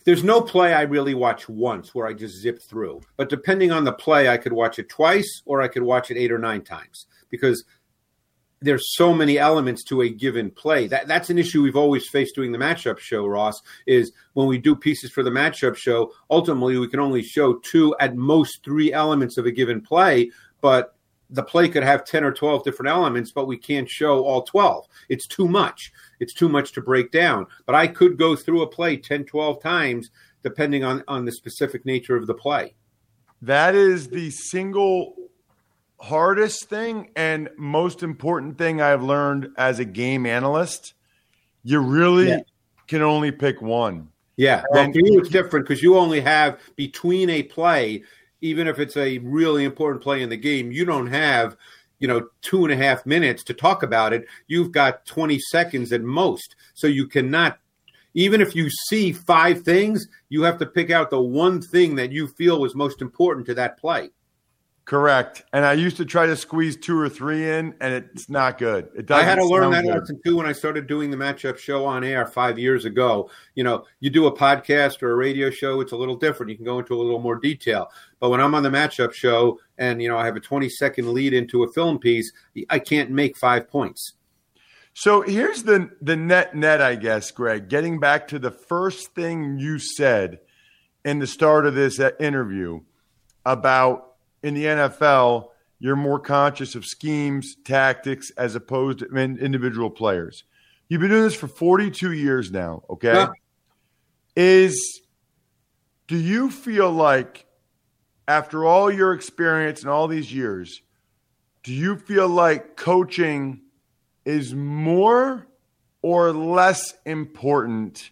there's 0.09 0.25
no 0.25 0.41
play 0.41 0.73
I 0.73 0.85
really 0.85 1.13
watch 1.13 1.51
once 1.51 1.95
where 1.95 2.07
I 2.07 2.15
just 2.15 2.39
zip 2.39 2.63
through. 2.63 3.03
But 3.19 3.29
depending 3.29 3.73
on 3.73 3.85
the 3.85 3.93
play, 3.93 4.27
I 4.27 4.39
could 4.39 4.55
watch 4.55 4.79
it 4.79 4.89
twice 4.89 5.43
or 5.45 5.61
I 5.61 5.69
could 5.69 5.83
watch 5.83 6.11
it 6.11 6.17
eight 6.17 6.33
or 6.33 6.39
nine 6.39 6.63
times 6.63 7.05
because 7.29 7.63
there's 8.63 8.97
so 8.97 9.13
many 9.13 9.39
elements 9.39 9.85
to 9.85 10.01
a 10.01 10.09
given 10.09 10.51
play. 10.51 10.87
That 10.87 11.09
that's 11.09 11.29
an 11.29 11.37
issue 11.37 11.61
we've 11.61 11.77
always 11.77 12.09
faced 12.09 12.35
doing 12.35 12.53
the 12.53 12.59
matchup 12.59 12.99
show, 12.99 13.27
Ross, 13.27 13.61
is 13.87 14.13
when 14.33 14.47
we 14.47 14.57
do 14.57 14.75
pieces 14.75 15.11
for 15.11 15.23
the 15.23 15.29
matchup 15.29 15.77
show, 15.77 16.11
ultimately 16.31 16.79
we 16.79 16.89
can 16.89 17.01
only 17.01 17.23
show 17.23 17.59
two 17.59 17.95
at 18.01 18.17
most 18.17 18.65
three 18.65 18.95
elements 18.95 19.37
of 19.37 19.45
a 19.45 19.51
given 19.51 19.83
play, 19.83 20.31
but 20.63 20.95
the 21.31 21.43
play 21.43 21.69
could 21.69 21.83
have 21.83 22.05
10 22.05 22.25
or 22.25 22.33
12 22.33 22.65
different 22.65 22.89
elements, 22.91 23.33
but 23.33 23.47
we 23.47 23.57
can't 23.59 23.89
show 23.89 24.25
all 24.25 24.43
12. 24.43 24.87
It's 25.09 25.27
too 25.27 25.47
much. 25.47 25.93
It's 26.21 26.33
too 26.33 26.49
much 26.49 26.73
to 26.73 26.81
break 26.81 27.11
down. 27.13 27.47
But 27.67 27.75
I 27.75 27.87
could 27.87 28.17
go 28.17 28.35
through 28.35 28.63
a 28.63 28.67
play 28.67 28.97
10, 28.97 29.25
12 29.25 29.63
times 29.63 30.11
depending 30.43 30.85
on, 30.85 31.05
on 31.09 31.25
the 31.25 31.33
specific 31.33 31.85
nature 31.85 32.17
of 32.17 32.27
the 32.27 32.35
play. 32.35 32.75
That 33.43 33.75
is 33.75 34.09
the 34.09 34.31
single 34.31 35.15
hardest 36.01 36.69
thing 36.69 37.11
and 37.17 37.49
most 37.57 38.03
important 38.03 38.57
thing 38.57 38.81
I've 38.81 39.03
learned 39.03 39.49
as 39.57 39.79
a 39.79 39.85
game 39.85 40.27
analyst. 40.27 40.95
You 41.65 41.81
really 41.81 42.29
Yeah. 42.29 42.41
can 42.87 43.03
only 43.03 43.33
pick 43.33 43.61
one. 43.61 44.09
Yeah. 44.37 44.63
Well, 44.71 44.85
And- 44.85 44.95
for 44.95 45.01
you, 45.01 45.19
it's 45.19 45.29
different 45.29 45.67
because 45.67 45.83
you 45.83 45.97
only 45.99 46.21
have 46.21 46.59
between 46.77 47.29
a 47.29 47.43
play, 47.43 48.05
even 48.41 48.67
if 48.67 48.79
it's 48.79 48.97
a 48.97 49.19
really 49.19 49.65
important 49.65 50.03
play 50.03 50.23
in 50.23 50.29
the 50.29 50.37
game, 50.37 50.71
you 50.73 50.85
don't 50.85 51.09
have, 51.09 51.57
you 51.99 52.09
know, 52.09 52.29
two 52.43 52.65
and 52.65 52.73
a 52.73 52.77
half 52.77 53.05
minutes 53.07 53.43
to 53.45 53.55
talk 53.55 53.83
about 53.83 54.13
it. 54.13 54.27
You've 54.47 54.73
got 54.73 55.05
20 55.07 55.39
seconds 55.39 55.93
at 55.93 56.03
most. 56.03 56.57
So 56.75 56.87
you 56.87 57.07
cannot, 57.07 57.59
even 58.15 58.41
if 58.41 58.55
you 58.55 58.71
see 58.71 59.13
five 59.13 59.63
things, 59.63 60.07
you 60.29 60.43
have 60.43 60.59
to 60.59 60.67
pick 60.67 60.91
out 60.91 61.11
the 61.11 61.21
one 61.21 61.61
thing 61.61 61.97
that 61.97 62.13
you 62.13 62.29
feel 62.29 62.61
was 62.61 62.75
most 62.75 63.03
important 63.03 63.47
to 63.47 63.55
that 63.55 63.79
play. 63.79 64.11
Correct. 64.89 65.45
And 65.53 65.67
I 65.67 65.75
used 65.75 65.99
to 65.99 66.07
try 66.07 66.25
to 66.25 66.35
squeeze 66.35 66.75
two 66.75 66.99
or 66.99 67.11
three 67.11 67.47
in, 67.47 67.75
and 67.79 67.93
it's 67.93 68.31
not 68.31 68.57
good. 68.57 68.89
It 68.97 69.11
I 69.11 69.23
had 69.23 69.35
to 69.35 69.45
learn 69.45 69.71
that 69.73 69.85
good. 69.85 69.93
lesson 69.93 70.19
too 70.25 70.39
when 70.39 70.47
I 70.47 70.53
started 70.53 70.87
doing 70.87 71.11
the 71.11 71.17
matchup 71.19 71.59
show 71.59 71.85
on 71.85 72.03
air 72.03 72.25
five 72.25 72.59
years 72.59 72.87
ago. 72.87 73.29
You 73.55 73.65
know, 73.65 73.85
you 74.01 74.09
do 74.09 74.29
a 74.29 74.35
podcast 74.35 75.03
or 75.03 75.11
a 75.11 75.15
radio 75.15 75.51
show, 75.51 75.83
it's 75.83 75.93
a 75.93 75.97
little 75.97 76.17
different. 76.17 76.49
You 76.49 76.57
can 76.57 76.65
go 76.65 76.79
into 76.79 76.95
a 76.95 77.03
little 77.03 77.19
more 77.19 77.37
detail. 77.37 77.91
But 78.19 78.31
when 78.31 78.41
I'm 78.41 78.55
on 78.55 78.63
the 78.63 78.71
matchup 78.71 79.13
show 79.13 79.61
and, 79.77 80.01
you 80.01 80.09
know, 80.09 80.17
I 80.17 80.25
have 80.25 80.37
a 80.37 80.41
20 80.41 80.71
second 80.71 81.13
lead 81.13 81.35
into 81.35 81.65
a 81.65 81.73
film 81.75 81.99
piece, 81.99 82.33
I 82.71 82.79
can't 82.79 83.11
make 83.11 83.37
five 83.37 83.69
points. 83.69 84.15
So 84.95 85.21
here's 85.21 85.65
the 85.65 85.91
the 86.01 86.17
net 86.17 86.57
net, 86.57 86.81
I 86.81 86.95
guess, 86.95 87.31
Greg. 87.31 87.69
Getting 87.69 88.01
back 88.01 88.27
to 88.29 88.39
the 88.39 88.51
first 88.51 89.15
thing 89.15 89.59
you 89.59 89.79
said 89.79 90.39
in 91.05 91.19
the 91.19 91.27
start 91.27 91.67
of 91.67 91.75
this 91.75 92.01
uh, 92.01 92.13
interview 92.19 92.81
about 93.45 94.08
in 94.43 94.55
the 94.55 94.65
NFL, 94.65 95.49
you're 95.79 95.97
more 95.97 96.19
conscious 96.19 96.75
of 96.75 96.85
schemes, 96.85 97.57
tactics, 97.65 98.31
as 98.37 98.55
opposed 98.55 99.01
to 99.01 99.07
individual 99.07 99.91
players. 99.91 100.45
You've 100.89 101.01
been 101.01 101.11
doing 101.11 101.23
this 101.23 101.35
for 101.35 101.49
42 101.49 102.13
years 102.13 102.51
now, 102.51 102.83
okay? 102.89 103.13
Yeah. 103.13 103.29
is 104.35 105.03
do 106.07 106.17
you 106.17 106.51
feel 106.51 106.91
like 106.91 107.47
after 108.27 108.65
all 108.65 108.91
your 108.91 109.13
experience 109.13 109.83
and 109.83 109.91
all 109.91 110.09
these 110.09 110.33
years, 110.33 110.83
do 111.63 111.73
you 111.73 111.97
feel 111.97 112.29
like 112.29 112.77
coaching 112.77 113.63
is 114.25 114.55
more 114.55 115.47
or 116.03 116.33
less 116.33 116.95
important 117.05 118.11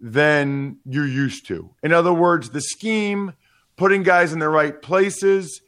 than 0.00 0.78
you're 0.84 1.06
used 1.06 1.46
to? 1.46 1.70
In 1.82 1.92
other 1.92 2.12
words, 2.12 2.50
the 2.50 2.60
scheme, 2.60 3.32
putting 3.76 4.02
guys 4.02 4.32
in 4.32 4.38
the 4.38 4.48
right 4.48 4.80
places, 4.80 5.60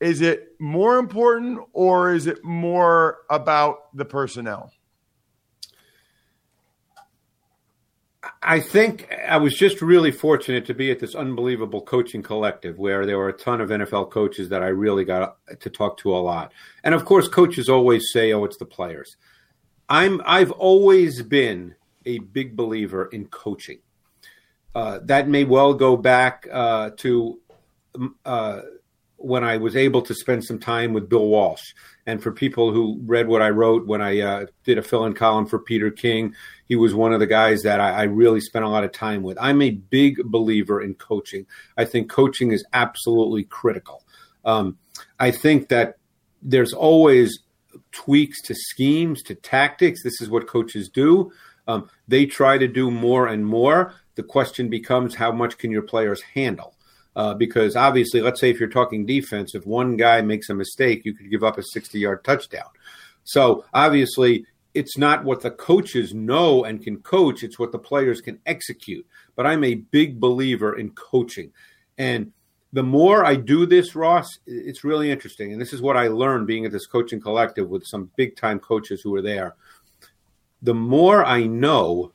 is 0.00 0.20
it 0.20 0.54
more 0.58 0.98
important 0.98 1.60
or 1.72 2.14
is 2.14 2.26
it 2.26 2.44
more 2.44 3.18
about 3.30 3.96
the 3.96 4.04
personnel? 4.04 4.72
I 8.42 8.60
think 8.60 9.08
I 9.26 9.36
was 9.38 9.54
just 9.54 9.80
really 9.80 10.10
fortunate 10.10 10.66
to 10.66 10.74
be 10.74 10.90
at 10.90 10.98
this 10.98 11.14
unbelievable 11.14 11.80
coaching 11.80 12.22
collective 12.22 12.78
where 12.78 13.06
there 13.06 13.18
were 13.18 13.28
a 13.28 13.32
ton 13.32 13.60
of 13.60 13.70
NFL 13.70 14.10
coaches 14.10 14.48
that 14.50 14.62
I 14.62 14.68
really 14.68 15.04
got 15.04 15.36
to 15.60 15.70
talk 15.70 15.98
to 15.98 16.14
a 16.14 16.18
lot. 16.18 16.52
And 16.84 16.94
of 16.94 17.04
course, 17.04 17.28
coaches 17.28 17.68
always 17.68 18.10
say, 18.12 18.32
"Oh, 18.32 18.44
it's 18.44 18.56
the 18.56 18.66
players." 18.66 19.16
I'm 19.88 20.20
I've 20.24 20.50
always 20.52 21.22
been 21.22 21.74
a 22.04 22.18
big 22.18 22.56
believer 22.56 23.06
in 23.06 23.26
coaching. 23.26 23.78
Uh, 24.74 25.00
that 25.04 25.28
may 25.28 25.44
well 25.44 25.74
go 25.74 25.96
back 25.96 26.46
uh, 26.52 26.90
to 26.98 27.40
uh, 28.24 28.60
when 29.16 29.42
I 29.42 29.56
was 29.56 29.74
able 29.74 30.02
to 30.02 30.14
spend 30.14 30.44
some 30.44 30.58
time 30.58 30.92
with 30.92 31.08
Bill 31.08 31.26
Walsh. 31.26 31.74
And 32.06 32.22
for 32.22 32.32
people 32.32 32.72
who 32.72 33.00
read 33.04 33.28
what 33.28 33.42
I 33.42 33.50
wrote 33.50 33.86
when 33.86 34.00
I 34.00 34.20
uh, 34.20 34.46
did 34.64 34.78
a 34.78 34.82
fill 34.82 35.04
in 35.04 35.12
column 35.12 35.46
for 35.46 35.58
Peter 35.58 35.90
King, 35.90 36.34
he 36.68 36.76
was 36.76 36.94
one 36.94 37.12
of 37.12 37.20
the 37.20 37.26
guys 37.26 37.62
that 37.62 37.80
I, 37.80 37.90
I, 37.90 38.02
really 38.04 38.40
spent 38.40 38.64
a 38.64 38.68
lot 38.68 38.84
of 38.84 38.92
time 38.92 39.22
with. 39.22 39.36
I'm 39.40 39.60
a 39.60 39.70
big 39.70 40.18
believer 40.24 40.80
in 40.80 40.94
coaching. 40.94 41.46
I 41.76 41.84
think 41.84 42.08
coaching 42.08 42.52
is 42.52 42.64
absolutely 42.72 43.44
critical. 43.44 44.04
Um, 44.44 44.78
I 45.18 45.32
think 45.32 45.68
that 45.68 45.98
there's 46.40 46.72
always 46.72 47.40
tweaks 47.92 48.40
to 48.42 48.54
schemes, 48.54 49.22
to 49.24 49.34
tactics. 49.34 50.02
This 50.02 50.20
is 50.20 50.30
what 50.30 50.46
coaches 50.46 50.88
do. 50.88 51.32
Um, 51.66 51.90
they 52.06 52.24
try 52.24 52.56
to 52.56 52.68
do 52.68 52.90
more 52.90 53.26
and 53.26 53.44
more. 53.44 53.94
The 54.14 54.22
question 54.22 54.68
becomes 54.68 55.14
how 55.14 55.32
much 55.32 55.58
can 55.58 55.70
your 55.70 55.82
players 55.82 56.22
handle? 56.22 56.74
Uh, 57.18 57.34
because 57.34 57.74
obviously, 57.74 58.20
let's 58.20 58.40
say 58.40 58.48
if 58.48 58.60
you're 58.60 58.68
talking 58.68 59.04
defense, 59.04 59.52
if 59.52 59.66
one 59.66 59.96
guy 59.96 60.20
makes 60.20 60.48
a 60.50 60.54
mistake, 60.54 61.04
you 61.04 61.12
could 61.12 61.28
give 61.28 61.42
up 61.42 61.58
a 61.58 61.62
60 61.64 61.98
yard 61.98 62.22
touchdown. 62.22 62.68
So 63.24 63.64
obviously, 63.74 64.46
it's 64.72 64.96
not 64.96 65.24
what 65.24 65.40
the 65.40 65.50
coaches 65.50 66.14
know 66.14 66.62
and 66.62 66.80
can 66.80 66.98
coach, 66.98 67.42
it's 67.42 67.58
what 67.58 67.72
the 67.72 67.78
players 67.78 68.20
can 68.20 68.38
execute. 68.46 69.04
But 69.34 69.46
I'm 69.46 69.64
a 69.64 69.74
big 69.74 70.20
believer 70.20 70.78
in 70.78 70.90
coaching. 70.90 71.50
And 71.98 72.30
the 72.72 72.84
more 72.84 73.24
I 73.24 73.34
do 73.34 73.66
this, 73.66 73.96
Ross, 73.96 74.38
it's 74.46 74.84
really 74.84 75.10
interesting. 75.10 75.50
And 75.50 75.60
this 75.60 75.72
is 75.72 75.82
what 75.82 75.96
I 75.96 76.06
learned 76.06 76.46
being 76.46 76.66
at 76.66 76.70
this 76.70 76.86
coaching 76.86 77.20
collective 77.20 77.68
with 77.68 77.84
some 77.84 78.12
big 78.14 78.36
time 78.36 78.60
coaches 78.60 79.00
who 79.02 79.10
were 79.10 79.22
there. 79.22 79.56
The 80.62 80.74
more 80.74 81.24
I 81.24 81.48
know, 81.48 82.12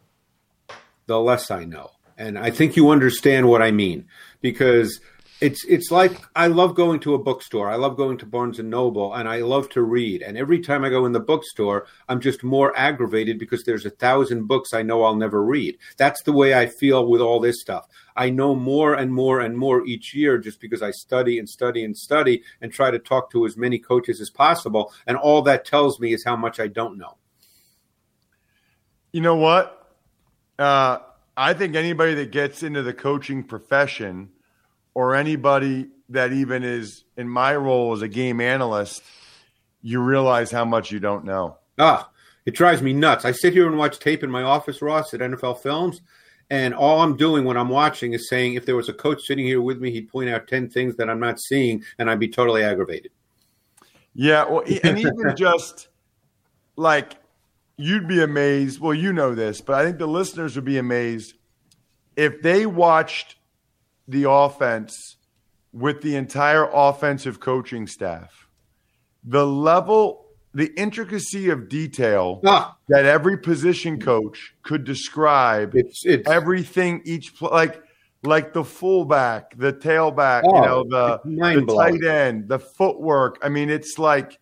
the 1.08 1.20
less 1.20 1.52
I 1.52 1.66
know. 1.66 1.92
And 2.18 2.40
I 2.40 2.52
think 2.52 2.78
you 2.78 2.90
understand 2.90 3.50
what 3.50 3.62
I 3.62 3.72
mean 3.72 4.06
because 4.44 5.00
it's 5.42 5.66
it's 5.66 5.90
like 5.90 6.22
I 6.36 6.48
love 6.48 6.76
going 6.76 7.00
to 7.02 7.16
a 7.16 7.18
bookstore. 7.18 7.70
I 7.70 7.76
love 7.76 7.98
going 7.98 8.18
to 8.20 8.26
Barnes 8.26 8.60
and 8.60 8.70
Noble 8.70 9.14
and 9.16 9.28
I 9.28 9.42
love 9.42 9.68
to 9.70 9.82
read. 9.82 10.22
And 10.22 10.38
every 10.38 10.60
time 10.60 10.84
I 10.84 10.90
go 10.90 11.06
in 11.06 11.12
the 11.12 11.20
bookstore, 11.20 11.88
I'm 12.08 12.22
just 12.22 12.44
more 12.44 12.78
aggravated 12.78 13.40
because 13.40 13.64
there's 13.64 13.86
a 13.86 13.90
thousand 13.90 14.48
books 14.48 14.74
I 14.74 14.84
know 14.84 15.04
I'll 15.04 15.16
never 15.16 15.44
read. 15.44 15.78
That's 15.98 16.22
the 16.24 16.32
way 16.32 16.54
I 16.54 16.68
feel 16.68 17.08
with 17.08 17.20
all 17.20 17.40
this 17.40 17.62
stuff. 17.62 17.88
I 18.16 18.30
know 18.30 18.54
more 18.54 18.94
and 18.94 19.12
more 19.14 19.40
and 19.40 19.58
more 19.58 19.86
each 19.86 20.14
year 20.14 20.38
just 20.38 20.62
because 20.62 20.84
I 20.84 20.92
study 20.92 21.40
and 21.40 21.50
study 21.50 21.84
and 21.84 21.98
study 21.98 22.44
and 22.62 22.72
try 22.72 22.92
to 22.92 23.00
talk 23.00 23.32
to 23.32 23.46
as 23.46 23.58
many 23.58 23.80
coaches 23.80 24.22
as 24.22 24.30
possible. 24.30 24.94
And 25.08 25.18
all 25.18 25.42
that 25.44 25.66
tells 25.66 26.00
me 26.00 26.14
is 26.14 26.24
how 26.24 26.36
much 26.36 26.60
I 26.60 26.68
don't 26.68 26.98
know. 26.98 27.18
You 29.12 29.22
know 29.22 29.36
what? 29.36 29.90
Uh 30.60 31.00
I 31.36 31.54
think 31.54 31.76
anybody 31.76 32.14
that 32.16 32.32
gets 32.32 32.64
into 32.64 32.84
the 32.84 32.94
coaching 32.94 33.44
profession 33.44 34.30
or 34.94 35.16
anybody 35.16 35.88
that 36.10 36.32
even 36.32 36.64
is 36.64 37.06
in 37.18 37.28
my 37.28 37.56
role 37.56 37.94
as 37.94 38.02
a 38.02 38.08
game 38.08 38.40
analyst, 38.40 39.02
you 39.82 40.00
realize 40.00 40.52
how 40.52 40.66
much 40.66 40.92
you 40.92 41.00
don't 41.00 41.26
know. 41.26 41.58
Ah, 41.80 42.10
it 42.46 42.54
drives 42.54 42.82
me 42.82 42.94
nuts. 42.94 43.26
I 43.26 43.32
sit 43.32 43.54
here 43.54 43.68
and 43.68 43.78
watch 43.78 44.00
tape 44.00 44.24
in 44.24 44.30
my 44.30 44.44
office, 44.44 44.82
Ross, 44.82 45.14
at 45.14 45.22
NFL 45.22 45.62
Films, 45.62 46.02
and 46.50 46.74
all 46.74 47.02
I'm 47.02 47.18
doing 47.18 47.46
when 47.46 47.58
I'm 47.58 47.70
watching 47.70 48.14
is 48.14 48.30
saying, 48.30 48.54
if 48.54 48.66
there 48.66 48.76
was 48.76 48.90
a 48.90 48.94
coach 48.94 49.24
sitting 49.24 49.46
here 49.46 49.62
with 49.62 49.80
me, 49.80 49.92
he'd 49.92 50.10
point 50.10 50.30
out 50.30 50.48
10 50.48 50.70
things 50.70 50.96
that 50.98 51.10
I'm 51.10 51.20
not 51.20 51.40
seeing, 51.40 51.84
and 51.98 52.10
I'd 52.10 52.20
be 52.20 52.28
totally 52.28 52.64
aggravated. 52.64 53.12
Yeah, 54.14 54.46
well, 54.46 54.64
and 54.84 55.00
even 55.00 55.34
just 55.36 55.88
like 56.76 57.16
you'd 57.78 58.08
be 58.08 58.22
amazed. 58.22 58.80
Well, 58.80 58.94
you 58.94 59.14
know 59.14 59.36
this, 59.36 59.62
but 59.62 59.76
I 59.76 59.84
think 59.84 59.98
the 59.98 60.08
listeners 60.08 60.56
would 60.56 60.66
be 60.66 60.78
amazed 60.78 61.36
if 62.16 62.42
they 62.42 62.66
watched 62.66 63.36
the 64.08 64.30
offense 64.30 65.18
with 65.72 66.02
the 66.02 66.16
entire 66.16 66.70
offensive 66.72 67.40
coaching 67.40 67.88
staff. 67.88 68.48
The 69.24 69.46
level, 69.46 70.26
the 70.54 70.72
intricacy 70.78 71.50
of 71.50 71.70
detail 71.70 72.42
ah. 72.46 72.78
that 72.90 73.06
every 73.06 73.38
position 73.38 74.00
coach 74.00 74.54
could 74.62 74.84
describe 74.84 75.76
it's, 75.76 76.06
it's 76.06 76.30
everything 76.30 77.02
each 77.06 77.42
like 77.42 77.82
like 78.26 78.54
the 78.54 78.64
fullback, 78.64 79.58
the 79.58 79.74
tailback, 79.74 80.44
oh, 80.46 80.56
you 80.56 80.62
know, 80.62 80.84
the, 80.88 81.20
the 81.26 81.76
tight 81.76 82.04
end, 82.06 82.48
the 82.48 82.60
footwork. 82.60 83.38
I 83.44 83.50
mean, 83.50 83.70
it's 83.70 84.00
like 84.00 84.40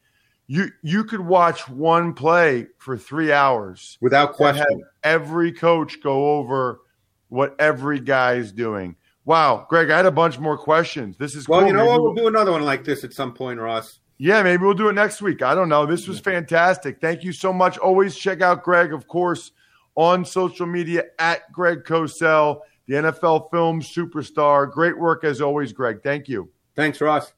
you 0.51 0.69
you 0.81 1.05
could 1.05 1.21
watch 1.21 1.69
one 1.69 2.13
play 2.13 2.67
for 2.77 2.97
three 2.97 3.31
hours 3.31 3.97
without 4.01 4.33
question. 4.33 4.83
Every 5.01 5.53
coach 5.53 6.01
go 6.03 6.39
over 6.39 6.81
what 7.29 7.55
every 7.57 8.01
guy's 8.01 8.51
doing. 8.51 8.97
Wow, 9.23 9.65
Greg, 9.69 9.89
I 9.89 9.95
had 9.95 10.05
a 10.05 10.11
bunch 10.11 10.39
more 10.39 10.57
questions. 10.57 11.15
This 11.15 11.35
is 11.35 11.47
well, 11.47 11.61
cool. 11.61 11.69
you 11.69 11.73
know 11.73 11.85
maybe 11.85 11.91
what? 11.91 12.01
We'll 12.03 12.15
do 12.15 12.27
another 12.27 12.51
one 12.51 12.63
like 12.63 12.83
this 12.83 13.05
at 13.05 13.13
some 13.13 13.33
point, 13.33 13.61
Ross. 13.61 13.99
Yeah, 14.17 14.43
maybe 14.43 14.61
we'll 14.61 14.73
do 14.73 14.89
it 14.89 14.93
next 14.93 15.21
week. 15.21 15.41
I 15.41 15.55
don't 15.55 15.69
know. 15.69 15.85
This 15.85 16.05
was 16.05 16.19
fantastic. 16.19 16.99
Thank 16.99 17.23
you 17.23 17.31
so 17.31 17.53
much. 17.53 17.77
Always 17.77 18.17
check 18.17 18.41
out 18.41 18.61
Greg, 18.61 18.91
of 18.91 19.07
course, 19.07 19.53
on 19.95 20.25
social 20.25 20.65
media 20.65 21.05
at 21.17 21.49
Greg 21.53 21.85
Cosell, 21.85 22.59
the 22.87 22.95
NFL 22.95 23.49
film 23.51 23.81
superstar. 23.81 24.69
Great 24.69 24.99
work 24.99 25.23
as 25.23 25.39
always, 25.39 25.71
Greg. 25.71 26.03
Thank 26.03 26.27
you. 26.27 26.49
Thanks, 26.75 26.99
Ross. 26.99 27.31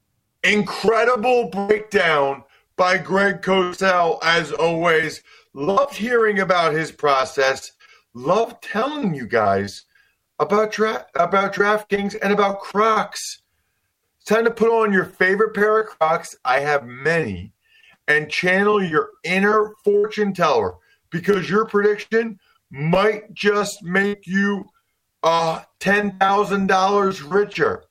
Incredible 0.44 1.50
breakdown 1.52 2.44
by 2.76 2.98
Greg 2.98 3.42
Cosell, 3.42 4.20
as 4.24 4.52
always. 4.52 5.22
Loved 5.54 5.96
hearing 5.96 6.40
about 6.40 6.74
his 6.74 6.92
process. 6.92 7.72
Loved 8.14 8.64
telling 8.64 9.14
you 9.14 9.28
guys 9.28 9.86
about 10.40 10.72
dra- 10.72 11.06
about 11.16 11.54
DraftKings 11.54 12.16
and 12.22 12.34
about 12.34 12.60
Crocs. 12.60 13.44
It's 14.18 14.26
time 14.26 14.46
to 14.46 14.52
put 14.52 14.72
on 14.72 14.94
your 14.94 15.06
favorite 15.06 15.54
pair 15.54 15.82
of 15.82 15.88
Crocs. 15.88 16.36
I 16.44 16.60
have 16.60 16.86
many, 16.86 17.54
and 18.08 18.30
channel 18.32 18.84
your 18.84 19.10
inner 19.24 19.74
fortune 19.84 20.34
teller 20.34 20.76
because 21.10 21.50
your 21.50 21.66
prediction 21.66 22.40
might 22.72 23.34
just 23.34 23.84
make 23.84 24.26
you 24.26 24.66
uh, 25.22 25.62
ten 25.80 26.18
thousand 26.18 26.68
dollars 26.68 27.22
richer. 27.22 27.86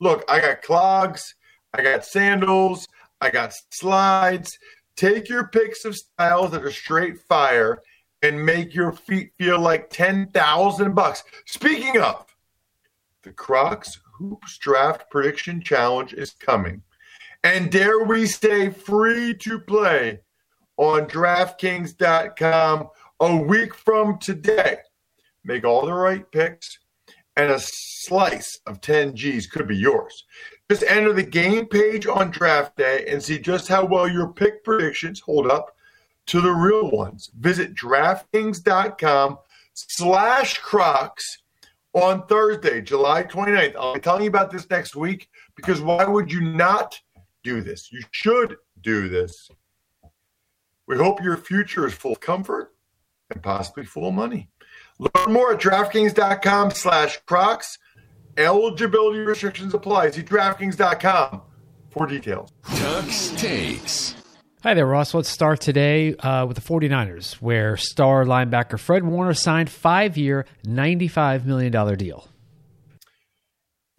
Look, 0.00 0.24
I 0.28 0.40
got 0.40 0.62
clogs, 0.62 1.34
I 1.74 1.82
got 1.82 2.04
sandals, 2.04 2.86
I 3.20 3.30
got 3.30 3.52
slides. 3.70 4.58
Take 4.96 5.28
your 5.28 5.48
picks 5.48 5.84
of 5.84 5.96
styles 5.96 6.50
that 6.52 6.64
are 6.64 6.70
straight 6.70 7.20
fire 7.20 7.82
and 8.22 8.44
make 8.44 8.74
your 8.74 8.92
feet 8.92 9.32
feel 9.38 9.60
like 9.60 9.90
10,000 9.90 10.94
bucks. 10.94 11.22
Speaking 11.46 12.00
of, 12.00 12.26
the 13.22 13.32
Crocs 13.32 14.00
Hoops 14.18 14.58
Draft 14.58 15.10
Prediction 15.10 15.62
Challenge 15.62 16.14
is 16.14 16.32
coming. 16.32 16.82
And 17.44 17.70
dare 17.70 18.02
we 18.04 18.26
say 18.26 18.70
free 18.70 19.34
to 19.34 19.60
play 19.60 20.20
on 20.76 21.06
DraftKings.com 21.06 22.88
a 23.20 23.36
week 23.36 23.74
from 23.74 24.18
today. 24.18 24.78
Make 25.44 25.64
all 25.64 25.86
the 25.86 25.94
right 25.94 26.30
picks, 26.30 26.78
and 27.36 27.50
a 27.52 27.60
slice 27.60 28.58
of 28.66 28.80
10 28.80 29.14
G's 29.14 29.46
could 29.46 29.68
be 29.68 29.76
yours. 29.76 30.24
Just 30.70 30.82
enter 30.82 31.12
the 31.12 31.22
game 31.22 31.66
page 31.66 32.06
on 32.06 32.30
draft 32.30 32.76
day 32.76 33.06
and 33.08 33.22
see 33.22 33.38
just 33.38 33.68
how 33.68 33.86
well 33.86 34.08
your 34.08 34.28
pick 34.28 34.62
predictions 34.64 35.20
hold 35.20 35.50
up 35.50 35.74
to 36.26 36.42
the 36.42 36.50
real 36.50 36.90
ones. 36.90 37.30
Visit 37.38 37.74
DraftKings.com 37.74 39.38
slash 39.72 40.58
Crocs 40.58 41.38
on 41.94 42.26
Thursday, 42.26 42.82
July 42.82 43.22
29th. 43.24 43.76
I'll 43.76 43.94
be 43.94 44.00
telling 44.00 44.24
you 44.24 44.28
about 44.28 44.50
this 44.50 44.68
next 44.68 44.94
week 44.94 45.30
because 45.56 45.80
why 45.80 46.04
would 46.04 46.30
you 46.30 46.42
not 46.42 47.00
do 47.42 47.62
this? 47.62 47.90
You 47.90 48.02
should 48.10 48.56
do 48.82 49.08
this. 49.08 49.50
We 50.86 50.96
hope 50.96 51.22
your 51.22 51.36
future 51.36 51.86
is 51.86 51.94
full 51.94 52.12
of 52.12 52.20
comfort 52.20 52.74
and 53.30 53.42
possibly 53.42 53.84
full 53.84 54.08
of 54.08 54.14
money. 54.14 54.48
Learn 54.98 55.32
more 55.32 55.52
at 55.52 55.60
DraftKings.com 55.60 56.72
slash 56.72 57.18
Crocs. 57.26 57.78
Eligibility 58.38 59.18
restrictions 59.18 59.74
apply. 59.74 60.10
See 60.12 60.22
DraftKings.com 60.22 61.42
for 61.90 62.06
details. 62.06 62.52
Tux 62.64 63.36
takes. 63.36 64.14
Hi 64.62 64.74
there, 64.74 64.86
Ross. 64.86 65.12
Let's 65.12 65.28
start 65.28 65.60
today 65.60 66.14
uh, 66.16 66.46
with 66.46 66.56
the 66.56 66.62
49ers, 66.62 67.34
where 67.34 67.76
star 67.76 68.24
linebacker 68.24 68.78
Fred 68.78 69.04
Warner 69.04 69.34
signed 69.34 69.70
five-year, 69.70 70.46
$95 70.64 71.44
million 71.44 71.96
deal. 71.96 72.28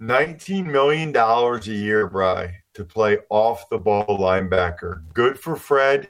$19 0.01 0.65
million 0.65 1.15
a 1.15 1.59
year, 1.65 2.07
Bry, 2.07 2.55
to 2.73 2.85
play 2.85 3.17
off 3.29 3.67
the 3.69 3.77
ball 3.77 4.05
linebacker. 4.19 5.03
Good 5.13 5.39
for 5.39 5.55
Fred. 5.55 6.09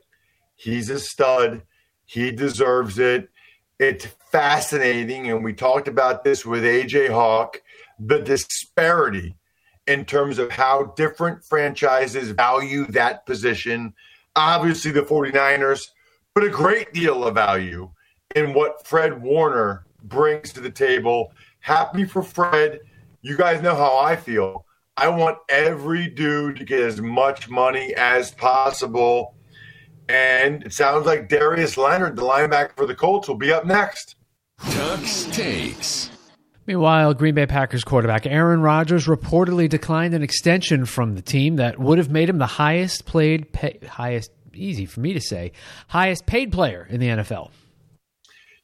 He's 0.56 0.90
a 0.90 1.00
stud. 1.00 1.64
He 2.06 2.32
deserves 2.32 3.00
it. 3.00 3.30
It's 3.80 4.06
fascinating. 4.32 5.30
And 5.30 5.44
we 5.44 5.54
talked 5.54 5.88
about 5.88 6.24
this 6.24 6.46
with 6.46 6.64
AJ 6.64 7.10
Hawk 7.10 7.62
the 8.00 8.20
disparity 8.20 9.36
in 9.88 10.06
terms 10.06 10.38
of 10.38 10.52
how 10.52 10.94
different 10.96 11.44
franchises 11.44 12.30
value 12.30 12.86
that 12.88 13.26
position. 13.26 13.94
Obviously, 14.36 14.92
the 14.92 15.02
49ers 15.02 15.88
put 16.36 16.44
a 16.44 16.50
great 16.50 16.94
deal 16.94 17.26
of 17.26 17.36
value 17.36 17.90
in 18.36 18.54
what 18.54 18.86
Fred 18.86 19.22
Warner 19.22 19.86
brings 20.04 20.54
to 20.54 20.62
the 20.62 20.70
table. 20.70 21.34
Happy 21.60 22.06
for 22.06 22.22
Fred. 22.22 22.80
You 23.22 23.36
guys 23.36 23.62
know 23.62 23.76
how 23.76 23.98
I 23.98 24.16
feel. 24.16 24.66
I 24.96 25.08
want 25.08 25.38
every 25.50 26.08
dude 26.08 26.58
to 26.58 26.66
get 26.66 26.82
as 26.82 27.02
much 27.02 27.50
money 27.50 27.94
as 27.96 28.32
possible. 28.32 29.36
And 30.08 30.64
it 30.64 30.74
sounds 30.74 31.06
like 31.06 31.30
Darius 31.30 31.78
Leonard, 31.78 32.16
the 32.16 32.22
linebacker 32.22 32.76
for 32.76 32.86
the 32.86 32.96
Colts, 32.96 33.28
will 33.28 33.36
be 33.36 33.52
up 33.52 33.66
next. 33.66 34.16
Tux 34.62 35.32
takes. 35.32 36.10
Meanwhile, 36.70 37.16
Green 37.16 37.34
Bay 37.34 37.48
Packers 37.48 37.84
quarterback 37.84 38.28
Aaron 38.28 38.62
Rodgers 38.62 39.08
reportedly 39.08 39.68
declined 39.68 40.14
an 40.14 40.22
extension 40.22 40.86
from 40.86 41.16
the 41.16 41.22
team 41.24 41.56
that 41.56 41.80
would 41.80 41.98
have 41.98 42.12
made 42.12 42.30
him 42.30 42.38
the 42.38 42.46
highest 42.46 43.08
played, 43.08 43.52
pay, 43.52 43.80
highest, 43.90 44.30
easy 44.54 44.86
for 44.86 45.00
me 45.00 45.14
to 45.14 45.20
say, 45.20 45.52
highest 45.88 46.28
paid 46.28 46.52
player 46.52 46.86
in 46.88 47.00
the 47.00 47.08
NFL. 47.08 47.50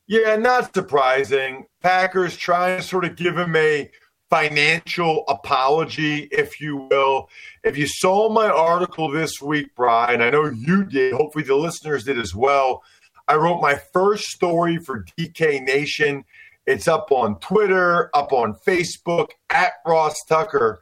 Yeah, 0.05 0.35
not 0.35 0.71
surprising. 0.71 1.65
Packers 1.81 2.37
trying 2.37 2.77
to 2.77 2.83
sort 2.83 3.05
of 3.05 3.15
give 3.15 3.35
him 3.39 3.55
a 3.55 3.89
financial 4.29 5.23
apology, 5.27 6.27
if 6.31 6.61
you 6.61 6.87
will. 6.91 7.27
If 7.63 7.75
you 7.75 7.87
saw 7.87 8.29
my 8.29 8.49
article 8.49 9.09
this 9.09 9.41
week, 9.41 9.73
Brian, 9.75 10.21
I 10.21 10.29
know 10.29 10.45
you 10.45 10.83
did, 10.83 11.13
hopefully 11.13 11.43
the 11.43 11.55
listeners 11.55 12.03
did 12.03 12.19
as 12.19 12.35
well. 12.35 12.83
I 13.27 13.33
wrote 13.37 13.61
my 13.61 13.81
first 13.93 14.25
story 14.25 14.77
for 14.77 15.03
DK 15.17 15.63
Nation 15.63 16.23
it's 16.65 16.87
up 16.87 17.11
on 17.11 17.39
Twitter, 17.39 18.09
up 18.13 18.33
on 18.33 18.55
Facebook, 18.65 19.29
at 19.49 19.73
Ross 19.85 20.15
Tucker 20.27 20.81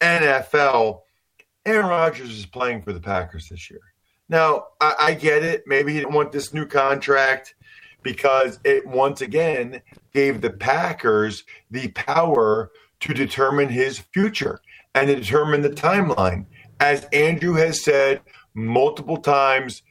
NFL. 0.00 1.00
Aaron 1.64 1.86
Rodgers 1.86 2.30
is 2.30 2.46
playing 2.46 2.82
for 2.82 2.92
the 2.92 3.00
Packers 3.00 3.48
this 3.48 3.70
year. 3.70 3.80
Now, 4.28 4.66
I, 4.80 4.94
I 4.98 5.14
get 5.14 5.42
it. 5.42 5.62
Maybe 5.66 5.92
he 5.92 6.00
didn't 6.00 6.14
want 6.14 6.32
this 6.32 6.52
new 6.52 6.66
contract 6.66 7.54
because 8.02 8.58
it 8.64 8.86
once 8.86 9.20
again 9.20 9.80
gave 10.12 10.40
the 10.40 10.50
Packers 10.50 11.44
the 11.70 11.88
power 11.88 12.70
to 13.00 13.14
determine 13.14 13.68
his 13.68 13.98
future 13.98 14.60
and 14.94 15.08
to 15.08 15.16
determine 15.16 15.62
the 15.62 15.70
timeline. 15.70 16.46
As 16.80 17.04
Andrew 17.12 17.54
has 17.54 17.82
said 17.82 18.20
multiple 18.54 19.18
times, 19.18 19.82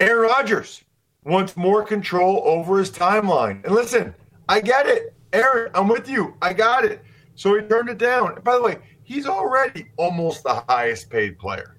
Aaron 0.00 0.28
Rodgers 0.28 0.82
wants 1.24 1.56
more 1.56 1.82
control 1.82 2.42
over 2.44 2.78
his 2.78 2.90
timeline. 2.90 3.64
And 3.64 3.74
listen, 3.74 4.14
I 4.48 4.60
get 4.60 4.86
it. 4.86 5.14
Aaron, 5.32 5.70
I'm 5.74 5.88
with 5.88 6.08
you. 6.08 6.34
I 6.40 6.52
got 6.52 6.84
it. 6.84 7.02
So 7.34 7.54
he 7.54 7.66
turned 7.66 7.88
it 7.88 7.98
down. 7.98 8.40
by 8.42 8.54
the 8.54 8.62
way, 8.62 8.78
he's 9.02 9.26
already 9.26 9.86
almost 9.96 10.42
the 10.42 10.64
highest 10.68 11.10
paid 11.10 11.38
player. 11.38 11.76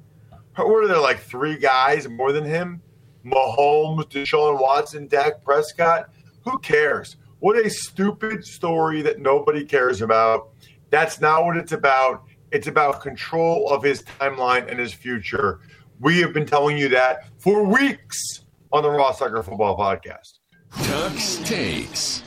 What 0.56 0.84
are 0.84 0.88
there 0.88 1.00
like 1.00 1.20
three 1.20 1.58
guys 1.58 2.08
more 2.08 2.32
than 2.32 2.44
him? 2.44 2.82
Mahomes, 3.26 4.06
Deshaun 4.06 4.60
Watson, 4.60 5.08
Dak 5.08 5.44
Prescott. 5.44 6.10
Who 6.46 6.58
cares? 6.60 7.18
What 7.40 7.64
a 7.64 7.70
stupid 7.70 8.44
story 8.46 9.02
that 9.04 9.20
nobody 9.20 9.64
cares 9.64 10.02
about. 10.02 10.50
That's 10.90 11.22
not 11.22 11.46
what 11.46 11.58
it's 11.58 11.74
about. 11.74 12.24
It's 12.52 12.68
about 12.68 13.02
control 13.02 13.70
of 13.70 13.84
his 13.84 14.04
timeline 14.04 14.70
and 14.70 14.80
his 14.80 14.94
future. 14.94 15.60
We 16.00 16.20
have 16.22 16.34
been 16.34 16.46
telling 16.46 16.78
you 16.78 16.90
that 16.90 17.28
for 17.38 17.64
weeks 17.64 18.46
on 18.72 18.84
the 18.84 18.90
Ross 18.90 19.20
Tucker 19.20 19.44
Football 19.44 19.78
Podcast. 19.78 20.40
Tux 20.72 21.46
takes. 21.46 22.24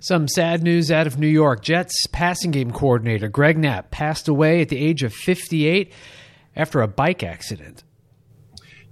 Some 0.00 0.28
sad 0.28 0.62
news 0.62 0.92
out 0.92 1.08
of 1.08 1.18
New 1.18 1.26
York. 1.26 1.60
Jets 1.60 2.06
passing 2.12 2.52
game 2.52 2.70
coordinator 2.70 3.28
Greg 3.28 3.58
Knapp 3.58 3.90
passed 3.90 4.28
away 4.28 4.60
at 4.60 4.68
the 4.68 4.78
age 4.78 5.02
of 5.02 5.12
58 5.12 5.92
after 6.54 6.80
a 6.80 6.86
bike 6.86 7.24
accident. 7.24 7.82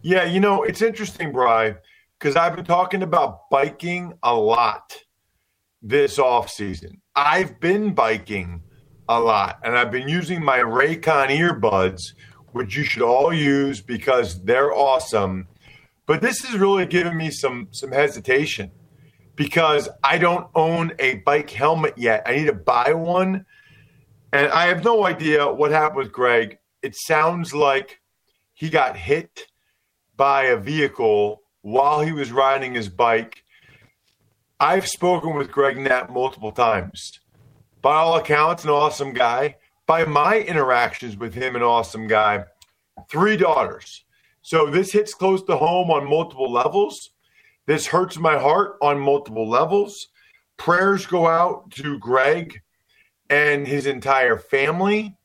Yeah, 0.02 0.24
you 0.24 0.40
know, 0.40 0.64
it's 0.64 0.82
interesting, 0.82 1.30
Bry, 1.30 1.76
because 2.18 2.34
I've 2.34 2.56
been 2.56 2.64
talking 2.64 3.04
about 3.04 3.48
biking 3.50 4.14
a 4.24 4.34
lot 4.34 4.96
this 5.80 6.18
off 6.18 6.50
season. 6.50 7.00
I've 7.14 7.60
been 7.60 7.94
biking 7.94 8.62
a 9.08 9.20
lot, 9.20 9.60
and 9.62 9.78
I've 9.78 9.92
been 9.92 10.08
using 10.08 10.44
my 10.44 10.58
Raycon 10.58 11.28
earbuds, 11.28 12.00
which 12.50 12.76
you 12.76 12.82
should 12.82 13.02
all 13.02 13.32
use 13.32 13.80
because 13.80 14.42
they're 14.42 14.72
awesome. 14.72 15.46
But 16.06 16.20
this 16.20 16.44
is 16.44 16.58
really 16.58 16.86
giving 16.86 17.16
me 17.16 17.30
some 17.30 17.68
some 17.70 17.92
hesitation 17.92 18.72
because 19.36 19.88
I 20.02 20.18
don't 20.18 20.48
own 20.54 20.92
a 20.98 21.16
bike 21.16 21.50
helmet 21.50 21.94
yet. 21.96 22.22
I 22.26 22.36
need 22.36 22.46
to 22.46 22.52
buy 22.52 22.92
one. 22.94 23.44
And 24.32 24.50
I 24.50 24.66
have 24.66 24.82
no 24.82 25.06
idea 25.06 25.50
what 25.50 25.70
happened 25.70 25.98
with 25.98 26.12
Greg. 26.12 26.58
It 26.82 26.96
sounds 26.96 27.54
like 27.54 28.00
he 28.54 28.70
got 28.70 28.96
hit 28.96 29.46
by 30.16 30.44
a 30.44 30.56
vehicle 30.56 31.42
while 31.60 32.00
he 32.00 32.12
was 32.12 32.32
riding 32.32 32.74
his 32.74 32.88
bike. 32.88 33.44
I've 34.58 34.88
spoken 34.88 35.36
with 35.36 35.52
Greg 35.52 35.78
Knapp 35.78 36.10
multiple 36.10 36.52
times. 36.52 37.20
By 37.82 37.96
all 37.96 38.16
accounts, 38.16 38.64
an 38.64 38.70
awesome 38.70 39.12
guy. 39.12 39.56
By 39.86 40.04
my 40.04 40.38
interactions 40.38 41.16
with 41.16 41.34
him, 41.34 41.54
an 41.54 41.62
awesome 41.62 42.06
guy. 42.08 42.44
Three 43.10 43.36
daughters. 43.36 44.04
So 44.40 44.70
this 44.70 44.92
hits 44.92 45.12
close 45.12 45.42
to 45.44 45.56
home 45.56 45.90
on 45.90 46.08
multiple 46.08 46.50
levels. 46.50 47.10
This 47.66 47.86
hurts 47.86 48.16
my 48.16 48.38
heart 48.38 48.76
on 48.80 48.98
multiple 48.98 49.48
levels. 49.48 50.08
Prayers 50.56 51.06
go 51.06 51.26
out 51.26 51.70
to 51.72 51.98
Greg 51.98 52.60
and 53.28 53.66
his 53.66 53.86
entire 53.86 54.38
family. 54.38 55.16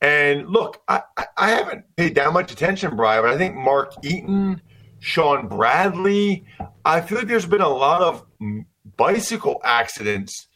And 0.00 0.48
look, 0.48 0.82
I, 0.86 1.02
I 1.36 1.50
haven't 1.50 1.84
paid 1.96 2.14
that 2.14 2.32
much 2.32 2.52
attention, 2.52 2.94
Brian, 2.96 3.22
but 3.22 3.32
I 3.32 3.38
think 3.38 3.56
Mark 3.56 3.94
Eaton, 4.02 4.60
Shawn 5.00 5.48
Bradley, 5.48 6.44
I 6.84 7.00
feel 7.00 7.18
like 7.18 7.26
there's 7.26 7.46
been 7.46 7.60
a 7.60 7.68
lot 7.68 8.02
of 8.02 8.24
bicycle 8.96 9.60
accidents 9.64 10.48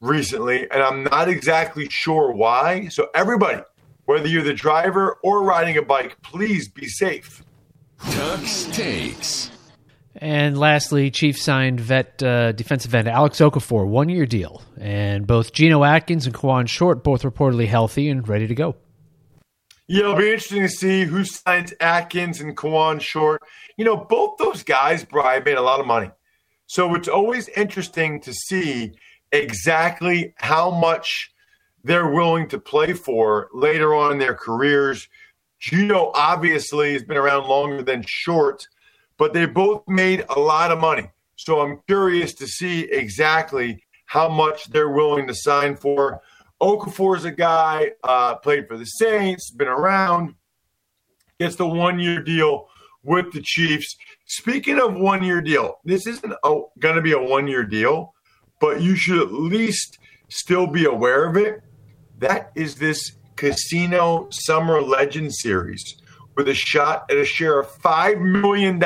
recently, 0.00 0.70
and 0.70 0.82
I'm 0.82 1.04
not 1.04 1.28
exactly 1.28 1.88
sure 1.90 2.32
why. 2.32 2.88
So, 2.88 3.08
everybody, 3.14 3.62
whether 4.04 4.26
you're 4.26 4.42
the 4.42 4.54
driver 4.54 5.18
or 5.22 5.44
riding 5.44 5.76
a 5.76 5.82
bike, 5.82 6.20
please 6.22 6.68
be 6.68 6.86
safe. 6.86 7.44
Tux 8.00 8.72
takes. 8.72 9.50
And 10.16 10.58
lastly, 10.58 11.10
Chiefs 11.10 11.42
signed 11.42 11.80
vet 11.80 12.22
uh, 12.22 12.52
defensive 12.52 12.94
end 12.94 13.08
Alex 13.08 13.38
Okafor, 13.38 13.86
one 13.86 14.08
year 14.08 14.26
deal. 14.26 14.62
And 14.80 15.26
both 15.26 15.52
Geno 15.52 15.84
Atkins 15.84 16.26
and 16.26 16.34
Kawann 16.34 16.68
Short 16.68 17.04
both 17.04 17.22
reportedly 17.22 17.68
healthy 17.68 18.08
and 18.08 18.26
ready 18.26 18.46
to 18.46 18.54
go. 18.54 18.76
Yeah, 19.86 20.00
it'll 20.00 20.16
be 20.16 20.30
interesting 20.30 20.62
to 20.62 20.68
see 20.68 21.04
who 21.04 21.24
signs 21.24 21.72
Atkins 21.80 22.40
and 22.40 22.56
Kawann 22.56 23.00
Short. 23.00 23.42
You 23.76 23.84
know, 23.84 23.96
both 23.96 24.36
those 24.38 24.62
guys, 24.62 25.04
Brian, 25.04 25.44
made 25.44 25.56
a 25.56 25.62
lot 25.62 25.80
of 25.80 25.86
money. 25.86 26.10
So 26.66 26.94
it's 26.94 27.08
always 27.08 27.48
interesting 27.48 28.20
to 28.20 28.34
see 28.34 28.92
exactly 29.32 30.34
how 30.36 30.70
much 30.70 31.32
they're 31.84 32.10
willing 32.10 32.48
to 32.48 32.58
play 32.58 32.92
for 32.92 33.48
later 33.54 33.94
on 33.94 34.12
in 34.12 34.18
their 34.18 34.34
careers. 34.34 35.08
Geno 35.58 36.10
obviously 36.14 36.92
has 36.92 37.02
been 37.02 37.16
around 37.16 37.48
longer 37.48 37.82
than 37.82 38.04
Short 38.06 38.66
but 39.18 39.34
they 39.34 39.44
both 39.44 39.82
made 39.86 40.24
a 40.30 40.40
lot 40.40 40.70
of 40.70 40.80
money. 40.80 41.10
So 41.36 41.60
I'm 41.60 41.80
curious 41.86 42.32
to 42.34 42.46
see 42.46 42.82
exactly 42.84 43.84
how 44.06 44.28
much 44.28 44.70
they're 44.70 44.88
willing 44.88 45.26
to 45.26 45.34
sign 45.34 45.76
for. 45.76 46.22
Okafor 46.60 47.16
is 47.16 47.24
a 47.24 47.30
guy, 47.30 47.92
uh, 48.02 48.36
played 48.36 48.66
for 48.66 48.78
the 48.78 48.84
Saints, 48.84 49.50
been 49.50 49.68
around, 49.68 50.34
gets 51.38 51.56
the 51.56 51.66
one 51.66 52.00
year 52.00 52.22
deal 52.22 52.68
with 53.02 53.32
the 53.32 53.42
Chiefs. 53.42 53.96
Speaking 54.26 54.80
of 54.80 54.94
one 54.94 55.22
year 55.22 55.40
deal, 55.40 55.78
this 55.84 56.06
isn't 56.06 56.34
going 56.42 56.96
to 56.96 57.02
be 57.02 57.12
a 57.12 57.22
one 57.22 57.46
year 57.46 57.64
deal, 57.64 58.14
but 58.60 58.80
you 58.80 58.96
should 58.96 59.20
at 59.20 59.32
least 59.32 59.98
still 60.28 60.66
be 60.66 60.84
aware 60.84 61.28
of 61.28 61.36
it. 61.36 61.60
That 62.18 62.50
is 62.54 62.76
this 62.76 63.12
Casino 63.36 64.26
Summer 64.30 64.82
Legend 64.82 65.32
Series 65.32 66.00
with 66.38 66.48
a 66.48 66.54
shot 66.54 67.04
at 67.10 67.16
a 67.16 67.24
share 67.24 67.58
of 67.58 67.66
$5 67.66 68.20
million 68.20 68.80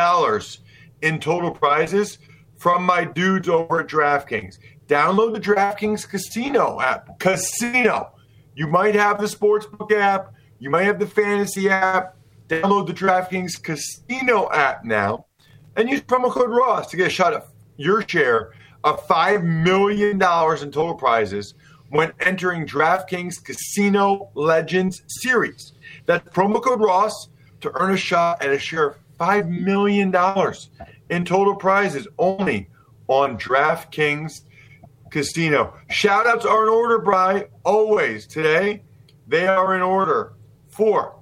in 1.03 1.21
total 1.21 1.51
prizes 1.51 2.17
from 2.57 2.83
my 2.83 3.05
dudes 3.05 3.47
over 3.47 3.81
at 3.81 3.89
DraftKings. 3.89 4.57
Download 4.87 5.35
the 5.35 5.41
DraftKings 5.41 6.09
Casino 6.09 6.81
app. 6.81 7.19
Casino. 7.19 8.15
You 8.55 8.69
might 8.69 8.95
have 8.95 9.21
the 9.21 9.27
Sportsbook 9.27 9.93
app, 9.93 10.33
you 10.61 10.71
might 10.71 10.85
have 10.85 10.99
the 10.99 11.07
Fantasy 11.07 11.69
app. 11.69 12.17
Download 12.49 12.87
the 12.87 12.95
DraftKings 12.95 13.63
Casino 13.63 14.51
app 14.51 14.85
now 14.87 15.27
and 15.77 15.91
use 15.91 16.01
promo 16.01 16.31
code 16.31 16.51
Ross 16.51 16.91
to 16.91 16.97
get 16.97 17.09
a 17.09 17.11
shot 17.11 17.35
at 17.35 17.47
your 17.77 18.07
share 18.09 18.53
of 18.83 19.07
$5 19.07 19.45
million 19.45 20.13
in 20.13 20.19
total 20.19 20.95
prizes 20.95 21.53
when 21.91 22.13
entering 22.21 22.67
DraftKings 22.67 23.45
Casino 23.45 24.31
Legends 24.35 25.03
Series. 25.07 25.75
That's 26.07 26.27
promo 26.31 26.63
code 26.63 26.81
Ross 26.81 27.29
to 27.63 27.73
earn 27.75 27.95
a 27.95 27.97
shot 27.97 28.43
at 28.43 28.51
a 28.51 28.59
share 28.59 28.89
of 28.89 28.97
$5 29.19 29.49
million 29.49 30.15
in 31.11 31.25
total 31.25 31.57
prizes 31.57 32.07
only 32.19 32.69
on 33.09 33.39
DraftKings 33.39 34.43
Casino. 35.11 35.75
Shout 35.91 36.27
outs 36.27 36.45
are 36.45 36.65
in 36.65 36.71
order, 36.71 36.99
Bry, 36.99 37.47
always. 37.65 38.27
Today, 38.27 38.83
they 39.27 39.47
are 39.47 39.75
in 39.77 39.83
order 39.83 40.35
for 40.69 41.17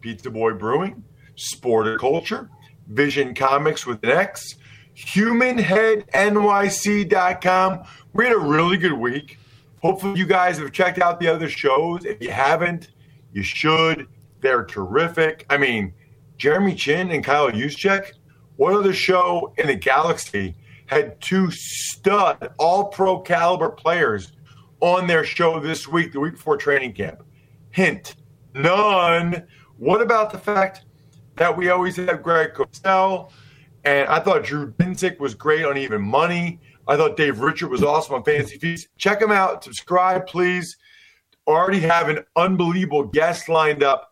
Pizza 0.00 0.30
Boy 0.30 0.54
Brewing, 0.54 1.04
Sporticulture, 1.36 2.48
Vision 2.88 3.34
Comics 3.34 3.86
with 3.86 4.02
an 4.04 4.10
X, 4.10 4.56
HumanHeadNYC.com. 4.96 7.82
We 8.12 8.24
had 8.24 8.34
a 8.34 8.38
really 8.38 8.76
good 8.76 8.92
week. 8.92 9.38
Hopefully, 9.80 10.18
you 10.18 10.26
guys 10.26 10.58
have 10.58 10.72
checked 10.72 11.00
out 11.00 11.18
the 11.18 11.28
other 11.28 11.48
shows. 11.48 12.04
If 12.04 12.22
you 12.22 12.30
haven't, 12.30 12.90
you 13.32 13.42
should. 13.42 14.06
They're 14.42 14.64
terrific. 14.64 15.46
I 15.48 15.56
mean, 15.56 15.94
Jeremy 16.36 16.74
Chinn 16.74 17.10
and 17.12 17.24
Kyle 17.24 17.50
Juszczyk, 17.50 18.12
what 18.56 18.74
other 18.74 18.92
show 18.92 19.54
in 19.56 19.68
the 19.68 19.76
galaxy 19.76 20.56
had 20.86 21.18
two 21.20 21.50
stud, 21.50 22.52
all 22.58 22.86
pro 22.86 23.20
caliber 23.20 23.70
players 23.70 24.32
on 24.80 25.06
their 25.06 25.24
show 25.24 25.60
this 25.60 25.86
week, 25.86 26.12
the 26.12 26.20
week 26.20 26.34
before 26.34 26.56
training 26.56 26.92
camp? 26.92 27.22
Hint, 27.70 28.16
none. 28.54 29.46
What 29.78 30.02
about 30.02 30.32
the 30.32 30.38
fact 30.38 30.84
that 31.36 31.56
we 31.56 31.70
always 31.70 31.96
have 31.96 32.22
Greg 32.22 32.52
Cosell? 32.52 33.30
And 33.84 34.08
I 34.08 34.18
thought 34.18 34.44
Drew 34.44 34.72
Dinsick 34.72 35.18
was 35.20 35.34
great 35.34 35.64
on 35.64 35.78
Even 35.78 36.02
Money. 36.02 36.60
I 36.88 36.96
thought 36.96 37.16
Dave 37.16 37.38
Richard 37.40 37.68
was 37.68 37.82
awesome 37.82 38.16
on 38.16 38.24
Fantasy 38.24 38.58
Feast. 38.58 38.88
Check 38.98 39.22
him 39.22 39.30
out. 39.30 39.62
Subscribe, 39.62 40.26
please. 40.26 40.76
Already 41.46 41.80
have 41.80 42.08
an 42.08 42.24
unbelievable 42.36 43.04
guest 43.04 43.48
lined 43.48 43.82
up 43.82 44.11